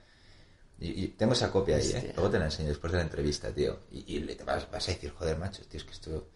[0.81, 2.11] Y, y tengo esa copia ahí, ¿eh?
[2.15, 3.79] Luego te la enseño después de la entrevista, tío.
[3.91, 6.29] Y, y le- te vas, vas a decir, joder, macho, tío, es que esto...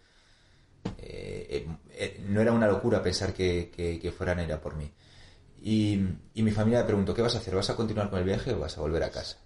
[0.98, 4.90] eh, eh, no era una locura pensar que, que, fueran a ir a por mí.
[5.62, 6.00] Y,
[6.34, 7.54] y, mi familia me preguntó, ¿qué vas a hacer?
[7.56, 9.38] ¿Vas a continuar con el viaje o vas a volver a casa?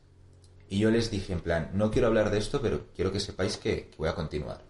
[0.69, 3.57] Y yo les dije, en plan, no quiero hablar de esto, pero quiero que sepáis
[3.57, 4.63] que, voy a continuar.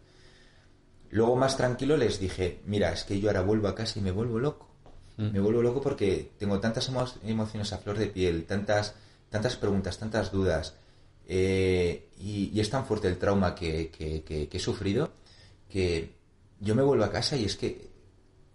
[1.11, 4.13] Luego, más tranquilo, les dije, mira, es que yo ahora vuelvo a casa y me
[4.13, 4.69] vuelvo loco.
[5.17, 5.33] Mm.
[5.33, 6.89] Me vuelvo loco porque tengo tantas
[7.25, 8.95] emociones a flor de piel, tantas,
[9.31, 10.75] tantas preguntas, tantas dudas.
[11.27, 15.13] Eh, y, es tan fuerte el trauma que, que, he sufrido
[15.69, 16.17] que
[16.59, 17.89] yo me vuelvo a casa y es que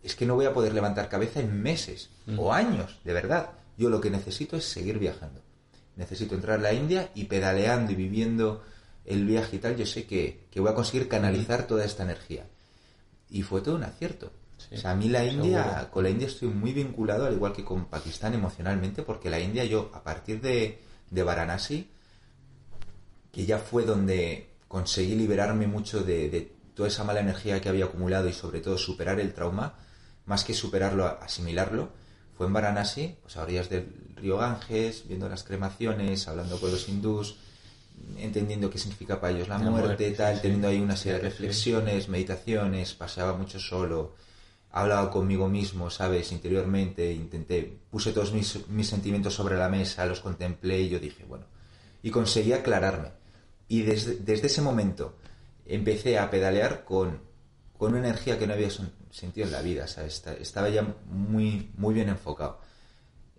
[0.03, 3.53] es que no voy a poder levantar cabeza en meses o años, de verdad.
[3.75, 5.41] Yo lo que necesito es seguir viajando.
[5.95, 8.63] Necesito entrar a la India y pedaleando y viviendo
[9.05, 12.45] el viaje y tal, yo sé que, voy a conseguir canalizar toda esta energía.
[13.29, 14.31] Y fue todo un acierto.
[14.71, 17.63] O sea, a mí la India, con la India estoy muy vinculado, al igual que
[17.63, 21.89] con Pakistán emocionalmente, porque la India yo, a partir de, de Varanasi,
[23.31, 28.27] que ya fue donde conseguí liberarme mucho de, toda esa mala energía que había acumulado
[28.27, 29.75] y sobre todo superar el trauma,
[30.25, 31.89] más que superarlo, asimilarlo,
[32.37, 36.89] fue en Varanasi, pues a orillas del río Ganges, viendo las cremaciones, hablando con los
[36.89, 37.37] hindús,
[38.17, 42.93] entendiendo qué significa para ellos la, muerte, tal, teniendo ahí una serie de reflexiones, meditaciones,
[42.93, 44.15] paseaba mucho solo,
[44.75, 46.33] hablaba conmigo mismo, ¿sabes?
[46.33, 51.23] Interiormente, intenté, puse todos mis, mis sentimientos sobre la mesa, los contemplé y yo dije,
[51.23, 51.45] bueno,
[52.03, 53.13] y conseguí aclararme.
[53.69, 55.15] Y desde, desde ese momento
[55.65, 57.21] empecé a pedalear con,
[57.77, 58.67] con una energía que no había
[59.11, 60.21] sentido en la vida, ¿sabes?
[60.41, 62.59] Estaba ya muy, muy bien enfocado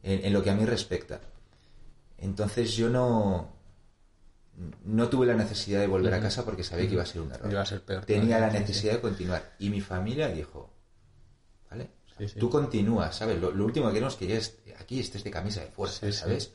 [0.03, 1.21] en, lo que a mí respecta.
[2.17, 3.53] Entonces yo no,
[4.87, 7.31] no tuve la necesidad de volver a casa porque sabía que iba a ser un
[7.31, 7.51] error.
[8.07, 9.55] Tenía la necesidad de continuar.
[9.59, 10.76] Y mi familia dijo,
[12.39, 13.41] Tú continúas, ¿sabes?
[13.41, 16.53] Lo, último que queremos es que llegues aquí estés de camisa de fuerza, ¿sabes?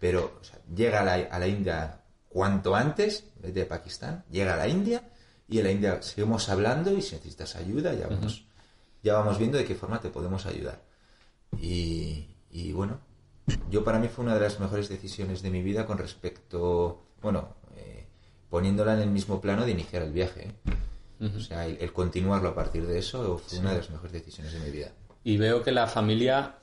[0.00, 0.40] Pero
[0.74, 5.02] llega a la, a la India cuanto antes, de Pakistán, llega a la India
[5.48, 8.44] y en la India seguimos hablando y si necesitas ayuda ya vamos,
[9.02, 10.82] ya vamos viendo de qué forma te podemos ayudar.
[11.60, 12.98] Y, y, bueno,
[13.70, 17.54] yo para mí fue una de las mejores decisiones de mi vida con respecto, bueno,
[17.76, 18.06] eh,
[18.50, 20.52] poniéndola en el mismo plano de iniciar el viaje.
[21.36, 24.60] O sea, el, continuarlo a partir de eso fue una de las mejores decisiones de
[24.60, 24.88] mi vida.
[25.22, 26.56] Y veo que la familia,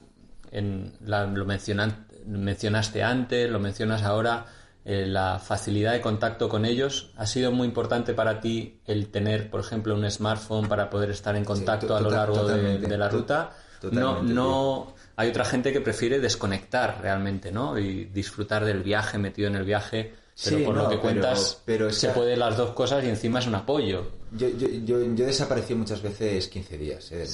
[0.52, 4.46] en lo mencionaste antes, lo mencionas ahora,
[4.84, 7.12] eh, la facilidad de contacto con ellos.
[7.18, 11.36] ¿Ha sido muy importante para ti el tener, por ejemplo, un smartphone para poder estar
[11.36, 13.52] en contacto a lo largo de, la ruta?
[13.92, 17.78] No, no, hay otra gente que prefiere desconectar realmente, ¿no?
[17.78, 20.16] Y disfrutar del viaje, metido en el viaje.
[20.44, 23.56] Pero por lo que cuentas, pero, se puede las dos cosas y encima es un
[23.56, 24.21] apoyo.
[24.32, 27.26] Yo, yo, yo, yo desaparecí muchas veces 15 días ¿eh?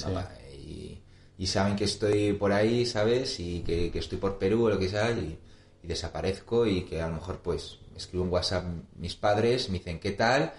[0.56, 0.98] y,
[1.38, 3.38] y, saben que estoy por ahí, ¿sabes?
[3.38, 5.10] Y que, que estoy por Perú o lo que sea.
[5.12, 5.38] Y,
[5.82, 8.64] y desaparezco y que a lo mejor pues escribo un WhatsApp
[8.96, 10.52] mis padres, me dicen qué tal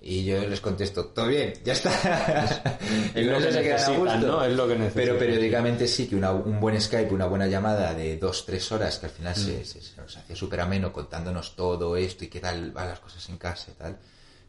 [0.00, 1.90] y yo les contesto, todo bien, ya está.
[3.14, 4.44] no se quedan ¿no?
[4.44, 5.04] Es lo que necesitan.
[5.04, 9.06] Pero periódicamente sí que un buen Skype, una buena llamada de dos, tres horas, que
[9.06, 10.00] al final se, mm.
[10.00, 13.72] nos hacía súper ameno contándonos todo esto y qué tal van las cosas en casa
[13.72, 13.98] y tal,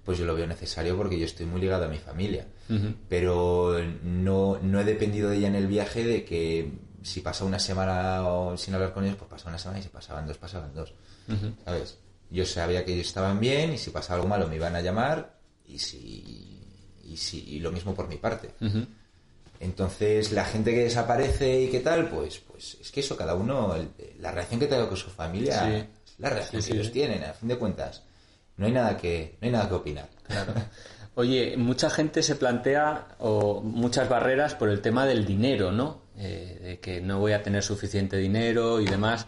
[0.07, 2.47] pues yo lo veo necesario porque yo estoy muy ligado a mi familia.
[3.09, 6.71] Pero no, no he dependido de ella en el viaje de que
[7.03, 8.23] si pasa una semana
[8.55, 10.93] sin hablar con ellos, pues pasa una semana y si pasaban dos, pasaban dos.
[11.65, 11.97] ¿Sabes?
[12.29, 15.39] Yo sabía que ellos estaban bien y si pasaba algo malo me iban a llamar
[15.67, 16.63] y si
[17.03, 18.51] y si y lo mismo por mi parte.
[19.59, 23.75] Entonces, la gente que desaparece y qué tal, pues pues es que eso cada uno
[24.21, 25.85] la reacción que tenga con su familia,
[26.17, 28.03] la reacción que ellos tienen, a fin de cuentas.
[28.57, 30.09] No hay nada que no hay nada que opinar.
[30.23, 30.53] Claro.
[31.15, 36.01] Oye, mucha gente se plantea o muchas barreras por el tema del dinero, ¿no?
[36.15, 39.25] Eh, de que no voy a tener suficiente dinero y demás,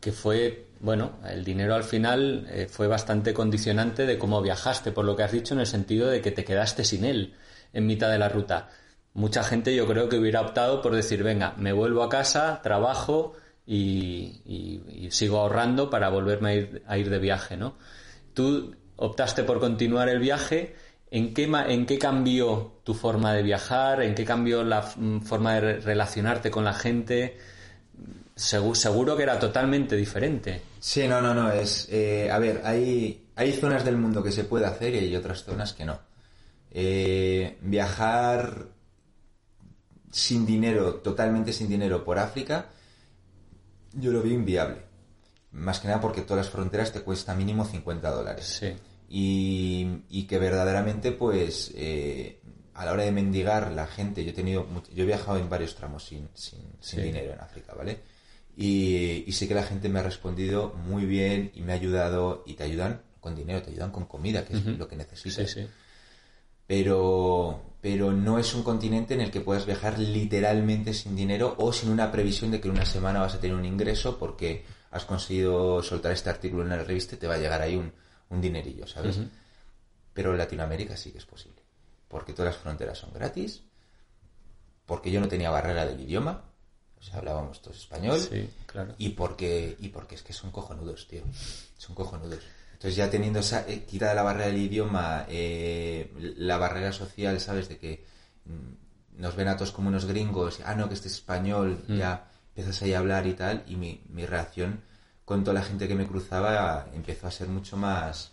[0.00, 5.04] que fue, bueno, el dinero al final eh, fue bastante condicionante de cómo viajaste, por
[5.04, 7.34] lo que has dicho, en el sentido de que te quedaste sin él
[7.74, 8.70] en mitad de la ruta.
[9.12, 13.34] Mucha gente yo creo que hubiera optado por decir, venga, me vuelvo a casa, trabajo
[13.66, 17.76] y, sigo ahorrando para volverme a ir, a ir de viaje, ¿no?
[18.36, 20.76] Tú optaste por continuar el viaje
[21.10, 24.02] ¿En qué, ¿En qué cambió tu forma de viajar?
[24.02, 27.38] ¿En qué cambió la mm, forma de relacionarte con la gente?
[28.34, 30.60] Seguro, que era totalmente diferente.
[30.80, 31.50] Sí, no, no, no.
[31.50, 35.16] Es, eh, a ver, hay, hay zonas del mundo que se puede hacer y hay
[35.16, 35.98] otras zonas que no.
[36.70, 38.66] Eh, viajar
[40.10, 42.66] sin dinero, totalmente sin dinero por África,
[43.92, 44.85] yo lo vi inviable.
[45.56, 48.46] Más que nada porque todas las fronteras te cuesta mínimo 50 dólares.
[48.60, 48.74] Sí
[49.08, 52.40] y, que verdaderamente pues eh,
[52.74, 55.74] a la hora de mendigar la gente, yo he tenido, yo he viajado en varios
[55.74, 58.00] tramos sin, sin, dinero en África, ¿vale?
[58.56, 62.54] Y, sé que la gente me ha respondido muy bien y me ha ayudado y
[62.54, 65.56] te ayudan con dinero, te ayudan con comida, que es lo que necesitas.
[66.66, 71.72] pero, pero no es un continente en el que puedas viajar literalmente sin dinero o
[71.72, 74.64] sin una previsión de que en una semana vas a tener un ingreso porque
[74.96, 77.92] has conseguido soltar este artículo en la revista te va a llegar ahí un,
[78.30, 79.18] un dinerillo, ¿sabes?
[80.12, 81.62] Pero en Latinoamérica sí que es posible,
[82.08, 83.62] porque todas las fronteras son gratis,
[84.86, 86.44] porque yo no tenía barrera del idioma,
[86.98, 88.94] o sea, hablábamos todos español, Sí, claro.
[88.98, 91.22] y porque, y porque es que son cojonudos, tío,
[91.76, 92.40] son cojonudos.
[92.72, 97.68] Entonces ya teniendo esa, eh, quitada la barrera del idioma, eh, la barrera social, ¿sabes?
[97.68, 98.04] De que
[98.44, 102.30] mm, nos ven a todos como unos gringos, ah, no, que este es español, ya
[102.56, 104.80] empiezas ahí a hablar y tal, y mi, mi reacción
[105.26, 108.32] con toda la gente que me cruzaba empezó a ser mucho más,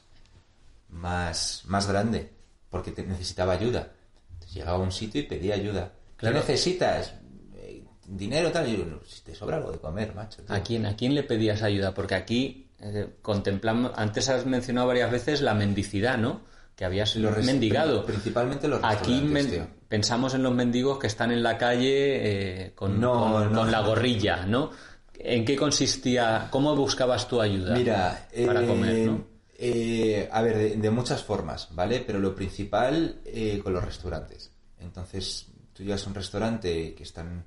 [0.90, 2.30] más, más grande,
[2.70, 3.90] porque te- necesitaba ayuda.
[4.34, 5.92] Entonces llegaba a un sitio y pedía ayuda.
[6.16, 6.36] Claro.
[6.36, 7.14] ¿Qué necesitas?
[7.56, 8.68] Eh, Dinero, tal.
[8.70, 10.42] Y yo, "No, si te sobra algo de comer, macho.
[10.44, 10.56] tío".
[10.56, 11.94] ¿A quién, ¿A quién le pedías ayuda?
[11.94, 16.42] Porque aquí eh, contemplamos, antes has mencionado varias veces la mendicidad, ¿no?
[16.76, 18.06] Que habías Los mendigado.
[18.06, 19.68] Principalmente los Aquí restaurantes, men- tío.
[19.94, 23.60] Pensamos en los mendigos que están en la calle eh, con, No, con- no.
[23.60, 24.72] con la gorrilla, ¿no?
[25.20, 26.48] ¿En qué consistía?
[26.50, 29.24] ¿Cómo buscabas tu ayuda Mira, para eh, comer, no?
[29.56, 32.04] eh, a ver, de, de muchas formas, ¿vale?
[32.06, 34.50] Pero lo principal eh, con los restaurantes.
[34.80, 37.46] Entonces, tú llegas a un restaurante que están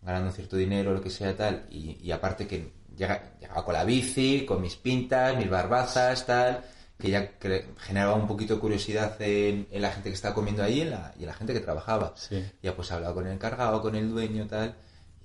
[0.00, 3.84] ganando cierto dinero, lo que sea, tal, y, y aparte que llega, llegaba con la
[3.84, 6.64] bici, con mis pintas, mis barbazas, tal,
[6.98, 7.32] que ya
[7.78, 10.90] generaba un poquito de curiosidad en, en la gente que estaba comiendo ahí y en
[10.90, 12.14] la, y en la gente que trabajaba.
[12.16, 12.44] Sí.
[12.62, 14.74] Ya pues hablaba con el encargado, con el dueño, tal,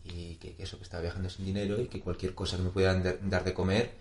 [0.03, 2.69] y que, que eso, que estaba viajando sin dinero y que cualquier cosa que me
[2.69, 3.91] pudieran dar- dar de comer,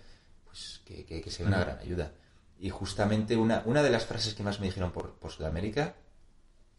[0.45, 2.11] pues que, que, que sea una gran ayuda.
[2.59, 5.93] Y justamente una, una de las frases que más me dijeron por, por Sudamérica,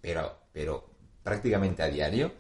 [0.01, 0.91] pero, pero
[1.23, 2.33] prácticamente a diario,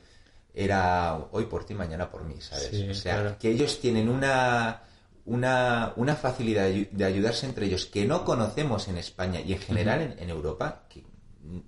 [0.52, 2.68] era hoy por ti, mañana por mí, ¿sabes?
[2.70, 3.36] Sí, o sea, claro.
[3.38, 4.82] que ellos tienen una,
[5.26, 9.52] una, una facilidad de ayu- de ayudarse entre ellos que no conocemos en España y
[9.52, 11.04] en general en, en Europa, que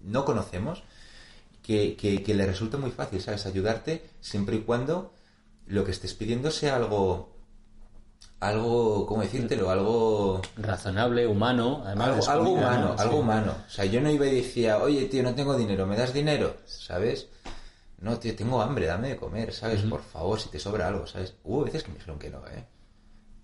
[0.03, 0.82] no conocemos,
[1.62, 3.46] que, que, que le resulta muy fácil, ¿sabes?
[3.46, 5.12] Ayudarte siempre y cuando
[5.66, 7.30] lo que estés pidiendo sea algo,
[8.40, 9.70] algo, ¿cómo decírtelo?
[9.70, 13.00] Algo, Razonable, humano, además algo, algo humano, ¿no?
[13.00, 13.55] algo humano.
[13.66, 16.57] O sea, yo no iba y decía, oye, tío, no tengo dinero, ¿me das dinero?
[16.66, 17.28] ¿Sabes?
[18.00, 19.82] No, tío, tengo hambre, dame de comer, ¿sabes?
[19.82, 21.34] Por favor, si te sobra algo, ¿sabes?
[21.44, 22.64] Hubo veces que me dijeron que no, ¿eh?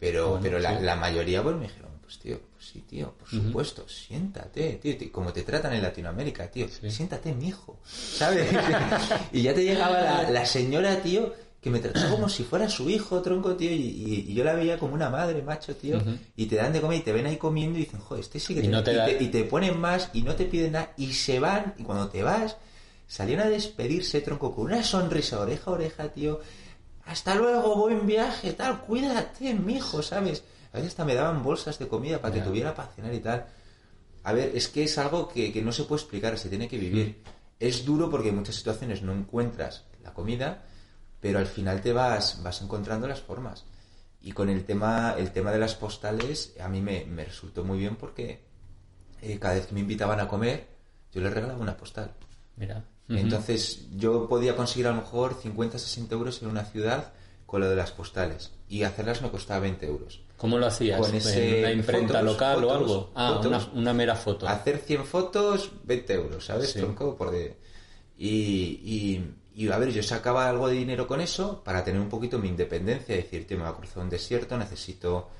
[0.00, 0.84] Pero, Bueno, pero la, sí.
[0.84, 5.10] la mayoría, pues me dijeron, pues tío, pues sí, tío, por supuesto, siéntate, tío, tío,
[5.12, 8.48] como te tratan en Latinoamérica, tío, siéntate, mijo, ¿sabes?
[9.32, 12.88] y ya te llegaba la, la señora, tío, que me trataba como si fuera su
[12.88, 16.00] hijo, tronco, tío, y, y- yo la veía como una madre, macho, tío,
[16.36, 18.54] y te dan de comer y te ven ahí comiendo y dicen, joder, este sí
[18.54, 20.72] que Y te, no te y te- y te ponen más y no te piden
[20.72, 22.56] nada y se van y cuando te vas
[23.08, 26.40] salían a despedirse tronco con una sonrisa oreja a oreja tío
[27.08, 31.88] hasta luego buen viaje tal cuídate mijo sabes a veces hasta me daban bolsas de
[31.88, 33.46] comida para que tuviera para cenar y tal.
[34.22, 36.78] A ver es que es algo que, que no se puede explicar se tiene que
[36.78, 37.22] vivir.
[37.58, 40.64] Es duro porque en muchas situaciones no encuentras la comida
[41.20, 43.64] pero al final te vas vas encontrando las formas.
[44.20, 47.78] Y con el tema el tema de las postales a mí me, me resultó muy
[47.78, 48.44] bien porque
[49.22, 50.68] eh, cada vez que me invitaban a comer,
[51.12, 52.12] yo les regalaba una postal.
[52.56, 52.84] Mira.
[53.08, 57.12] Entonces yo podía conseguir a lo mejor 50, 60 euros en una ciudad
[57.46, 58.50] con lo de las postales.
[58.68, 60.20] Y hacerlas me costaba 20 euros.
[60.36, 61.00] ¿Cómo lo hacías?
[61.00, 63.10] Con ese- ¿En una imprenta fotos, local o algo?
[63.14, 63.46] Ah, fotos.
[63.46, 64.46] una, una mera foto.
[64.46, 66.70] Hacer 100 fotos, 20 euros, ¿sabes?
[66.72, 66.80] Sí.
[66.80, 67.56] Tronco, por de...
[68.18, 68.28] y,
[68.84, 72.38] y, y, a ver, yo sacaba algo de dinero con eso para tener un poquito
[72.38, 73.16] mi independencia.
[73.16, 75.30] Decir, tío, me va a cruzar un desierto, necesito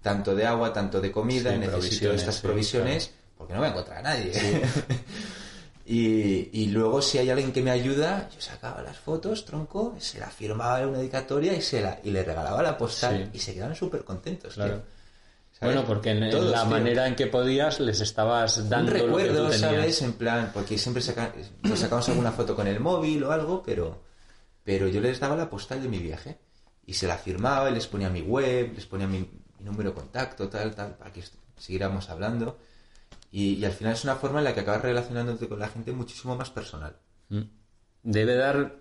[0.00, 3.68] tanto de agua, tanto de comida, Sí, necesito provisiones, estas sí, provisiones, porque no voy
[3.68, 4.32] a encontrar a nadie.
[5.90, 10.20] y, y luego si hay alguien que me ayuda, yo sacaba las fotos, tronco, se
[10.20, 13.30] la firmaba en una dedicatoria y, se la, y le regalaba la postal Sí.
[13.32, 14.54] y se quedaban súper contentos.
[14.54, 14.82] Claro.
[15.60, 16.64] Bueno, porque en, la tío.
[16.66, 19.52] manera en que podías les estabas dando un lo que tú recuerdo.
[19.54, 20.02] ¿sabes?
[20.02, 21.32] En plan, porque siempre saca,
[21.62, 24.02] nos sacamos alguna foto con el móvil o algo, pero,
[24.62, 26.38] pero yo les daba la postal de mi viaje
[26.86, 29.96] y se la firmaba y les ponía mi web, les ponía mi, mi número de
[29.96, 31.22] contacto, tal, tal, para que
[31.56, 32.58] siguiéramos hablando.
[33.30, 35.92] Y, y al final es una forma en la que acabas relacionándote con la gente
[35.92, 36.96] muchísimo más personal.
[37.28, 37.42] Mm.
[38.02, 38.76] Debe dar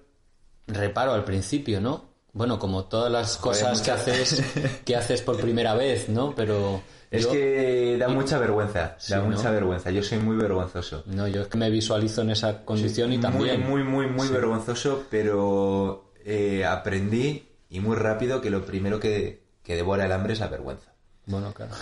[0.67, 2.13] reparo al principio, ¿no?
[2.33, 4.43] Bueno, como todas las cosas que haces
[4.85, 6.35] que haces por primera vez, ¿no?
[6.35, 9.29] Pero Es yo- que da mucha vergüenza, Sí, da ¿no?
[9.29, 9.89] mucha vergüenza.
[9.91, 11.03] Yo soy muy vergonzoso.
[11.07, 14.27] no, yo es que me visualizo en esa condición y también Muy, muy, muy, muy
[14.27, 20.33] vergonzoso, pero eh, aprendí y muy rápido que lo primero que, que devora el hambre
[20.33, 20.93] es la vergüenza.
[21.25, 21.73] bueno, claro.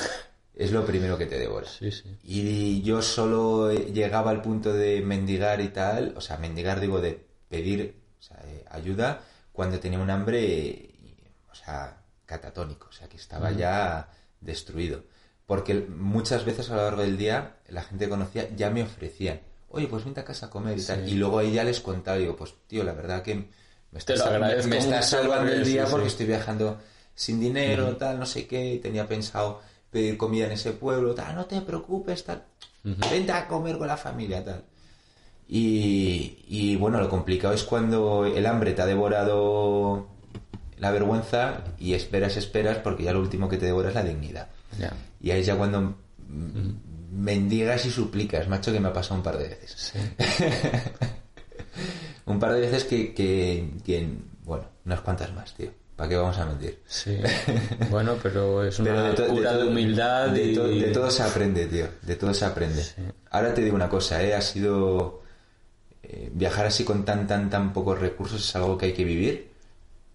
[0.56, 1.68] Es lo primero que te devora.
[1.68, 2.18] Sí, sí.
[2.24, 7.26] Y yo solo llegaba al punto de mendigar y tal, o sea, mendigar digo de
[7.50, 11.18] pedir o sea, eh, ayuda cuando tenía un hambre, y-
[11.52, 14.10] o sea, catatónico, o sea, que estaba ya
[14.42, 15.04] destruido.
[15.46, 19.42] Porque muchas veces a lo largo del día la gente que conocía ya me ofrecían,
[19.70, 21.08] oye, pues vente a casa a comer y tal.
[21.10, 24.18] Y luego ahí ya les contaba, digo, pues tío, la verdad que me estás,
[24.70, 26.80] me salvando el día porque estoy viajando
[27.14, 29.62] sin dinero, tal, no sé qué, y tenía pensado
[29.96, 32.44] pedir comida en ese pueblo, tal, no te preocupes, tal,
[33.10, 34.62] vente a comer con la familia, tal.
[35.48, 40.08] Y, y, bueno, lo complicado es cuando el hambre te ha devorado
[40.80, 44.50] la vergüenza y esperas, esperas, porque ya lo último que te devora es la dignidad.
[45.22, 45.96] Y ahí es ya cuando
[47.12, 49.94] mendigas y suplicas, macho, que me ha pasado un par de veces.
[52.26, 54.10] un par de veces que, que, que-
[54.44, 55.70] bueno, unas cuantas más, tío.
[55.96, 56.80] ¿Para qué vamos a mentir?
[56.88, 57.18] Sí.
[57.90, 60.56] Bueno, pero es una Pero de cura humildad de, y...
[60.56, 61.88] to- de todo se aprende, tío.
[62.02, 62.84] De todo se aprende.
[63.32, 64.34] Ahora te digo una cosa, ¿eh?
[64.34, 65.22] Ha sido...
[66.04, 69.52] eh, viajar así con tan, tan, tan pocos recursos es algo que hay que vivir.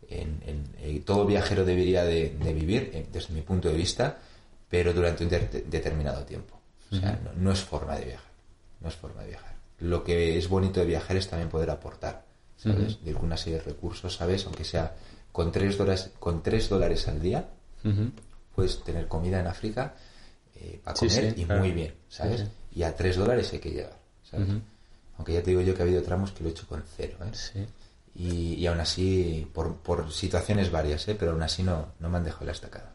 [0.09, 4.19] En, en- eh, todo viajero debería de, de vivir, eh, desde mi punto de vista,
[4.69, 6.61] pero durante un de- determinado tiempo.
[6.93, 8.31] O sea, no, no es forma de viajar.
[8.81, 9.55] No es forma de viajar.
[9.79, 12.25] Lo que es bonito de viajar es también poder aportar,
[12.57, 13.03] ¿sabes?
[13.03, 14.45] De ir con una serie de recursos, ¿sabes?
[14.47, 14.95] Aunque sea
[15.33, 17.49] con tres dólares, con tres dólares al día,
[18.55, 19.95] puedes tener comida en África
[20.85, 21.61] para Sí, comer sí, y claro.
[21.61, 22.41] muy bien, ¿sabes?
[22.43, 22.47] Sí,
[22.81, 24.49] Y a 3 dólares hay que llegar, ¿sabes?
[25.17, 27.17] Aunque ya te digo yo que ha habido tramos que lo he hecho con cero,
[27.55, 27.67] ¿eh?
[28.15, 31.15] Y, y aún así, por, por situaciones varias, ¿eh?
[31.19, 32.93] Pero aún así no, no me han dejado la estacada.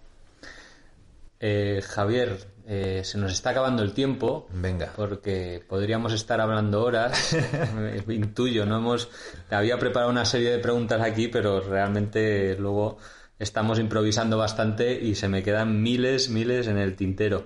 [1.48, 4.48] Eh, Javier, eh, se nos está acabando el tiempo.
[4.52, 4.94] Venga.
[4.96, 7.38] Porque podríamos estar hablando horas.
[8.10, 9.10] Intuyo, no hemos.
[9.48, 12.98] Te había preparado una serie de preguntas aquí, pero realmente luego
[13.38, 17.46] estamos improvisando bastante y se me quedan miles, miles en el tintero.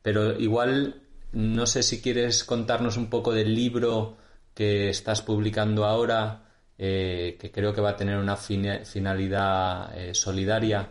[0.00, 4.16] Pero igual, no sé si quieres contarnos un poco del libro
[4.54, 6.44] que estás publicando ahora,
[6.78, 10.88] eh, que creo que va a tener una fina- finalidad eh, solidaria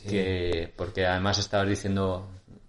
[0.00, 2.28] que porque además estabas diciendo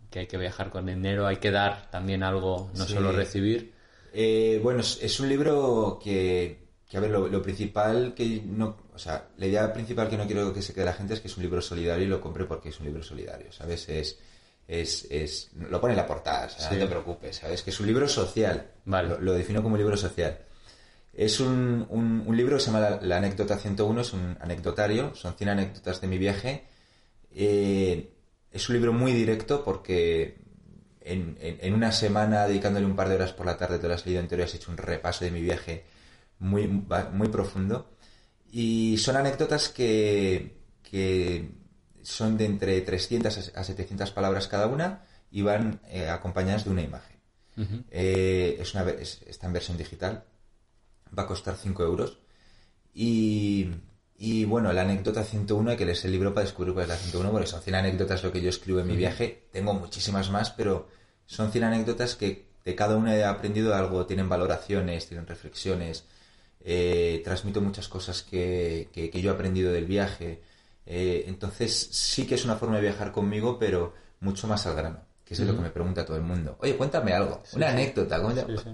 [0.09, 2.93] que hay que viajar con dinero, hay que dar también algo, no Sí.
[2.93, 3.73] solo recibir.
[4.13, 8.99] Eh, bueno, es, un libro que, que, a ver, lo, lo principal que no, o
[8.99, 11.35] sea, la idea principal que no quiero que se quede la gente es que es
[11.37, 13.89] un libro solidario y lo compré porque es un libro solidario, ¿sabes?
[13.89, 14.19] Es,
[14.67, 16.75] es, es, lo pone en la portada, o sea, Sí.
[16.75, 17.63] no te preocupes, ¿sabes?
[17.63, 19.09] Que es un libro social, Vale.
[19.09, 20.37] lo, lo defino como un libro social.
[21.11, 25.13] Es un, un, un libro que se llama la, La anécdota 101, es un anecdotario,
[25.15, 26.65] son 100 anécdotas de mi viaje.
[27.35, 28.13] Eh,
[28.51, 30.37] es un libro muy directo porque
[31.01, 33.93] en, en- en una semana dedicándole un par de horas por la tarde te lo
[33.93, 35.83] has leído entero y has hecho un repaso de mi viaje
[36.39, 37.89] muy, muy profundo.
[38.51, 41.49] Y son anécdotas que, que
[42.03, 46.81] son de entre 300 a 700 palabras cada una y van eh, acompañadas de una
[46.83, 47.17] imagen.
[47.91, 50.23] Eh, es una, ve- es- está en versión digital,
[51.17, 52.19] va a costar 5 euros.
[52.93, 53.71] Y,
[54.17, 56.95] y bueno, la anécdota 101, hay que leerse el libro para descubrir cuál es la
[56.97, 59.43] 101, porque son 100 anécdotas lo que yo escribo en mi viaje.
[59.51, 60.87] Tengo muchísimas más, pero
[61.25, 66.05] son 100 anécdotas que de cada una he aprendido algo, tienen valoraciones, tienen reflexiones.
[66.65, 70.41] eh, transmito muchas cosas que, que- que yo he aprendido del viaje.
[70.85, 75.01] Eh, entonces sí que es una forma de viajar conmigo, pero mucho más al grano,
[75.25, 76.55] que es lo que me pregunta todo el mundo.
[76.61, 78.17] Oye, cuéntame algo, una anécdota.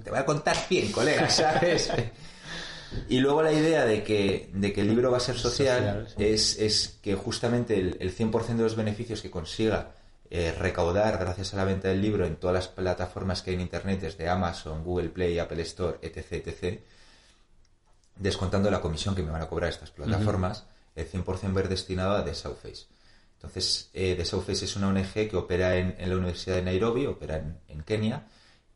[0.04, 1.90] Te voy a contar 100, colega, ¿sabes?
[3.08, 6.08] Y luego la idea de que, de que el libro va a ser social, Social,
[6.18, 6.26] sí.
[6.26, 9.92] es, es que justamente el, el 100% de los beneficios que consiga
[10.32, 13.62] eh, recaudar gracias a la venta del libro en todas las plataformas que hay en
[13.62, 16.82] Internet, desde Amazon, Google Play, Apple Store, etc., etc.,
[18.16, 20.66] descontando la comisión que me van a cobrar estas plataformas,
[20.96, 22.86] el 100% va a ir destinado a The South Face.
[23.36, 26.64] Entonces, eh, The South Face es una ONG que opera en, en la Universidad de
[26.64, 28.28] Nairobi, opera en, en Kenia,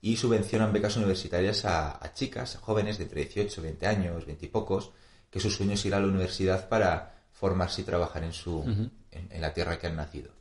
[0.04, 4.46] y subvencionan becas universitarias a, a chicas, a jóvenes de entre 18, 20 años, 20
[4.46, 4.92] y pocos,
[5.30, 8.92] que su sueño es ir a la universidad para formarse y trabajar en, su, en,
[9.32, 10.32] en la tierra que han nacido.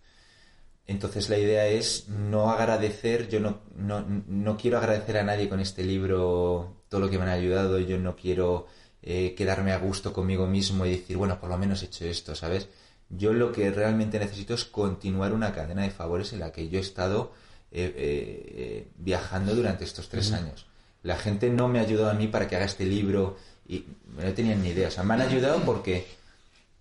[0.84, 5.60] Entonces la idea es no agradecer, yo no, no, no quiero agradecer a nadie con
[5.60, 8.66] este libro todo lo que me han ayudado, yo no quiero
[9.00, 12.34] eh, quedarme a gusto conmigo mismo y decir, bueno, por lo menos he hecho esto,
[12.34, 12.68] ¿sabes?
[13.08, 16.78] Yo lo que realmente necesito es continuar una cadena de favores en la que yo
[16.78, 17.32] he estado
[17.72, 20.66] eh, eh, eh, viajando durante estos tres años.
[21.02, 23.84] La gente no me ha ayudado a mí para que haga este libro y
[24.16, 24.88] no tenían ni idea.
[24.88, 26.06] O sea, me han ayudado porque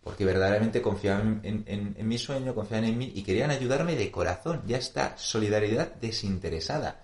[0.03, 4.09] porque verdaderamente confiaban en, en- en mi sueño, confiaban en mí y querían ayudarme de
[4.09, 4.63] corazón.
[4.65, 7.01] Ya está, solidaridad desinteresada.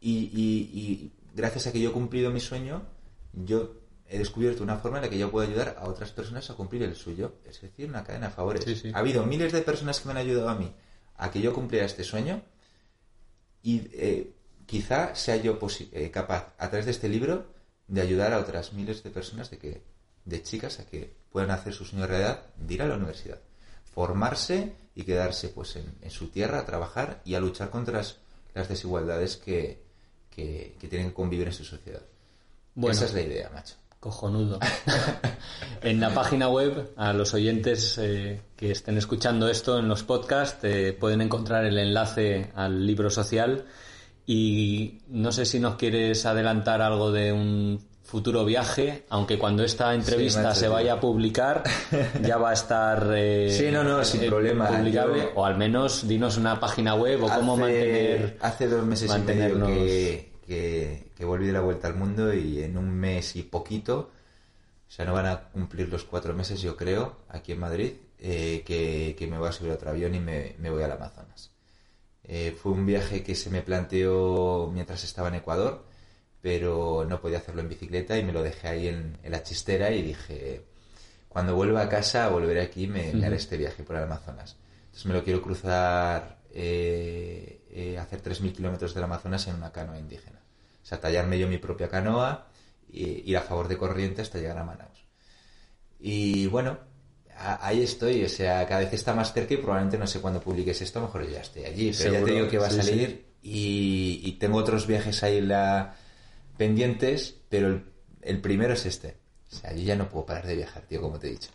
[0.00, 2.82] y, y- y gracias a que yo he cumplido mi sueño,
[3.32, 3.74] yo
[4.08, 6.82] he descubierto una forma en la que yo puedo ayudar a otras personas a cumplir
[6.84, 7.32] el suyo.
[7.44, 8.64] Es decir, una cadena de favores.
[8.64, 8.90] Sí, sí.
[8.94, 10.70] Ha habido miles de personas que me han ayudado a mí
[11.16, 12.40] a que yo cumpliera este sueño
[13.66, 14.30] y eh,
[14.64, 15.58] quizá sea yo
[15.90, 17.46] eh, capaz, a través de este libro,
[17.88, 19.82] de ayudar a otras miles de personas, de que
[20.24, 23.40] de chicas, a que puedan hacer su sueño realidad, de ir a la universidad,
[23.92, 28.18] formarse y quedarse pues en, en su tierra a trabajar y a luchar contra las,
[28.54, 29.82] las desigualdades que,
[30.30, 32.02] que, que tienen que convivir en su sociedad.
[32.76, 32.94] Bueno.
[32.94, 33.74] Esa es la idea, macho.
[34.06, 34.60] Cojonudo.
[35.82, 40.58] en la página web, a los oyentes eh, que estén escuchando esto en los podcasts,
[40.62, 43.64] eh, pueden encontrar el enlace al libro social.
[44.24, 49.92] Y no sé si nos quieres adelantar algo de un futuro viaje, aunque cuando esta
[49.92, 51.64] entrevista se vaya a publicar
[52.22, 54.68] ya va a estar eh, Sí, no, no, sin problema.
[54.68, 59.10] publicable, Yo- o al menos dinos una página web o cómo mantener hace dos meses
[59.10, 62.90] y medio mantenernos- que, que, que volví de la vuelta al mundo y en un
[62.90, 64.10] mes y poquito,
[64.88, 68.62] o sea, no van a cumplir los cuatro meses, yo creo, aquí en Madrid, eh,
[68.64, 71.50] que, que me voy a subir a otro avión y me, me voy al Amazonas.
[72.24, 75.84] Eh, fue un viaje que se me planteó mientras estaba en Ecuador,
[76.40, 79.90] pero no podía hacerlo en bicicleta y me lo dejé ahí en, en la chistera
[79.90, 80.64] y dije,
[81.28, 84.56] cuando vuelva a casa, volveré aquí y me, me haré este viaje por el Amazonas.
[84.86, 89.98] Entonces me lo quiero cruzar, eh, eh, hacer 3.000 kilómetros del Amazonas en una canoa
[89.98, 90.40] indígena.
[90.82, 92.46] O sea, tallarme yo mi propia canoa
[92.90, 95.04] e ir a favor de corriente hasta llegar a Manaus.
[96.00, 96.78] Y bueno,
[97.36, 100.80] ahí estoy, o sea, cada vez está más cerca y probablemente no sé cuándo publiques
[100.80, 102.70] esto, a lo mejor ya estoy allí, pero ya Seguro, te digo que va a
[102.70, 105.96] sí, salir y, y tengo otros viajes ahí la,
[106.56, 107.84] pendientes, pero el,
[108.22, 109.18] el primero es este.
[109.52, 111.50] O sea, yo ya no puedo parar de viajar, tío, como te he dicho.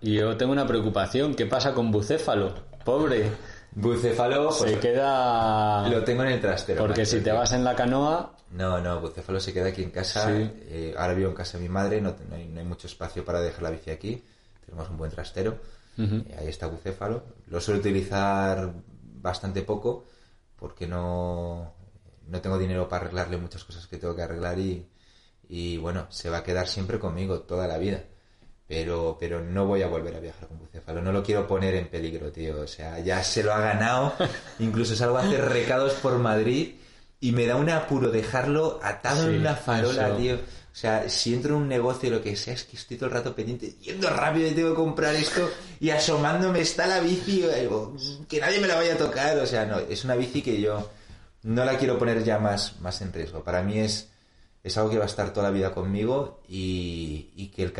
[0.00, 2.54] Y yo tengo una preocupación, ¿qué pasa con Bucéfalo?
[2.84, 3.28] Pobre,
[3.72, 5.88] Bucéfalo, pues, se queda...
[5.88, 6.80] lo tengo en el trastero.
[6.80, 9.90] Porque macho, si te vas en la canoa, No, no, Bucéfalo se queda aquí en
[9.90, 10.26] casa.
[10.26, 10.50] Sí.
[10.68, 13.24] Eh, ahora vivo en casa de mi madre, no, no hay, no hay mucho espacio
[13.24, 14.24] para dejar la bici aquí.
[14.64, 15.58] Tenemos un buen trastero.
[15.98, 17.24] Eh, ahí está Bucéfalo.
[17.48, 18.72] Lo suelo utilizar
[19.20, 20.06] bastante poco
[20.56, 21.72] porque no,
[22.26, 24.86] no tengo dinero para arreglarle muchas cosas que tengo que arreglar y,
[25.48, 28.04] y bueno, se va a quedar siempre conmigo toda la vida.
[28.68, 31.00] Pero, pero no voy a volver a viajar con Bucéfalo.
[31.00, 32.60] No lo quiero poner en peligro, tío.
[32.60, 34.12] O sea, ya se lo ha ganado.
[34.58, 36.74] Incluso salgo a hacer recados por Madrid
[37.18, 40.16] y me da un apuro dejarlo atado Sí, en una farola, eso.
[40.18, 40.34] tío.
[40.34, 43.14] O sea, si entro en un negocio lo que sea, es que estoy todo el
[43.14, 45.50] rato pendiente, yendo rápido y tengo que comprar esto
[45.80, 47.96] y asomándome está la bici, digo,
[48.28, 49.38] que nadie me la vaya a tocar.
[49.38, 50.88] O sea, no, es una bici que yo
[51.42, 53.42] no la quiero poner ya más, más en riesgo.
[53.42, 54.10] Para mí es,
[54.62, 57.72] es algo que va a estar toda la vida conmigo y, y que el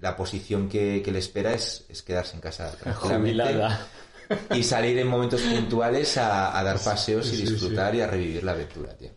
[0.00, 3.86] la posición que, que le espera es, es quedarse en casa tranquilamente jubilada.
[4.54, 8.42] y salir en momentos puntuales a, a dar paseos y Sí, disfrutar y a revivir
[8.44, 9.10] la aventura, tío.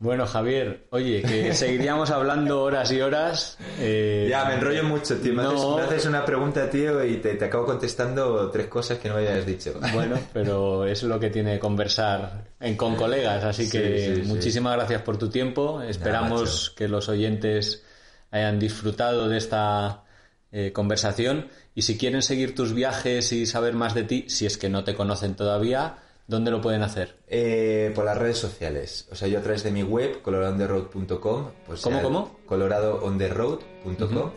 [0.00, 3.58] Bueno, Javier, oye, que seguiríamos hablando horas y horas.
[3.80, 5.34] eh, Ya, me enrollo mucho, tío.
[5.34, 5.50] Me, no.
[5.50, 9.16] haces, me haces una pregunta, tío, y te, te acabo contestando tres cosas que no
[9.16, 9.74] me habías dicho.
[9.92, 14.28] Bueno, pero es lo que tiene conversar en, con colegas, así Sí, que sí, sí.
[14.28, 15.82] muchísimas gracias por tu tiempo.
[15.82, 17.82] Esperamos que los oyentes
[18.30, 20.04] hayan disfrutado de esta
[20.52, 24.56] eh, conversación y si quieren seguir tus viajes y saber más de ti, si es
[24.58, 27.16] que no te conocen todavía, ¿dónde lo pueden hacer?
[27.28, 29.06] Eh, por las redes sociales.
[29.10, 31.50] O sea, yo a través de mi web, coloradoontheroad.com.
[31.66, 32.38] Pues ¿Cómo, cómo?
[32.46, 34.30] coloradoontheroad.com.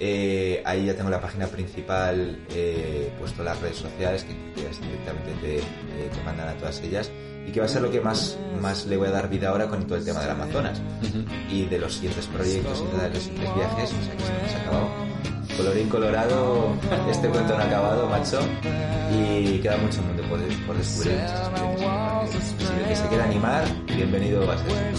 [0.00, 5.56] Eh, ahí ya tengo la página principal, eh, puesto las redes sociales, que, directamente te,
[5.56, 7.10] te- te mandan a todas ellas.
[7.48, 9.66] Y que va a ser lo que más, más le voy a dar vida ahora
[9.68, 10.82] con todo el tema del Amazonas.
[11.50, 14.60] Y de los siguientes proyectos y de los siguientes viajes, o sea que se ha
[14.60, 14.88] acabado.
[15.56, 16.74] Colorín colorado,
[17.10, 18.38] este cuento no ha acabado, macho.
[19.10, 21.14] Y queda mucho mundo por, por descubrir.
[21.14, 22.36] muchas experiencias.
[22.36, 24.94] Así que el que se quiera animar, bienvenido va a ser.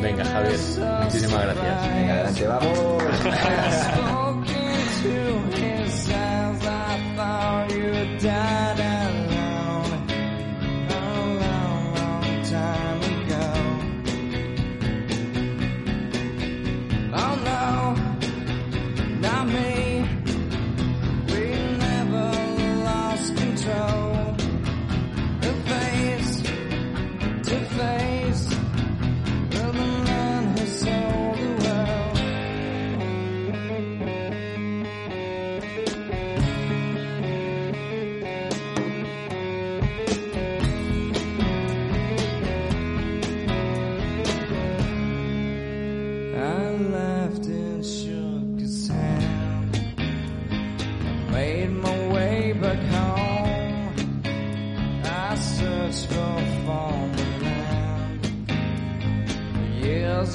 [0.00, 0.56] Venga, Javier,
[1.02, 1.94] muchísimas gracias.
[1.94, 2.78] Venga, adelante, vamos.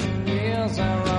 [0.02, 1.13] and years around.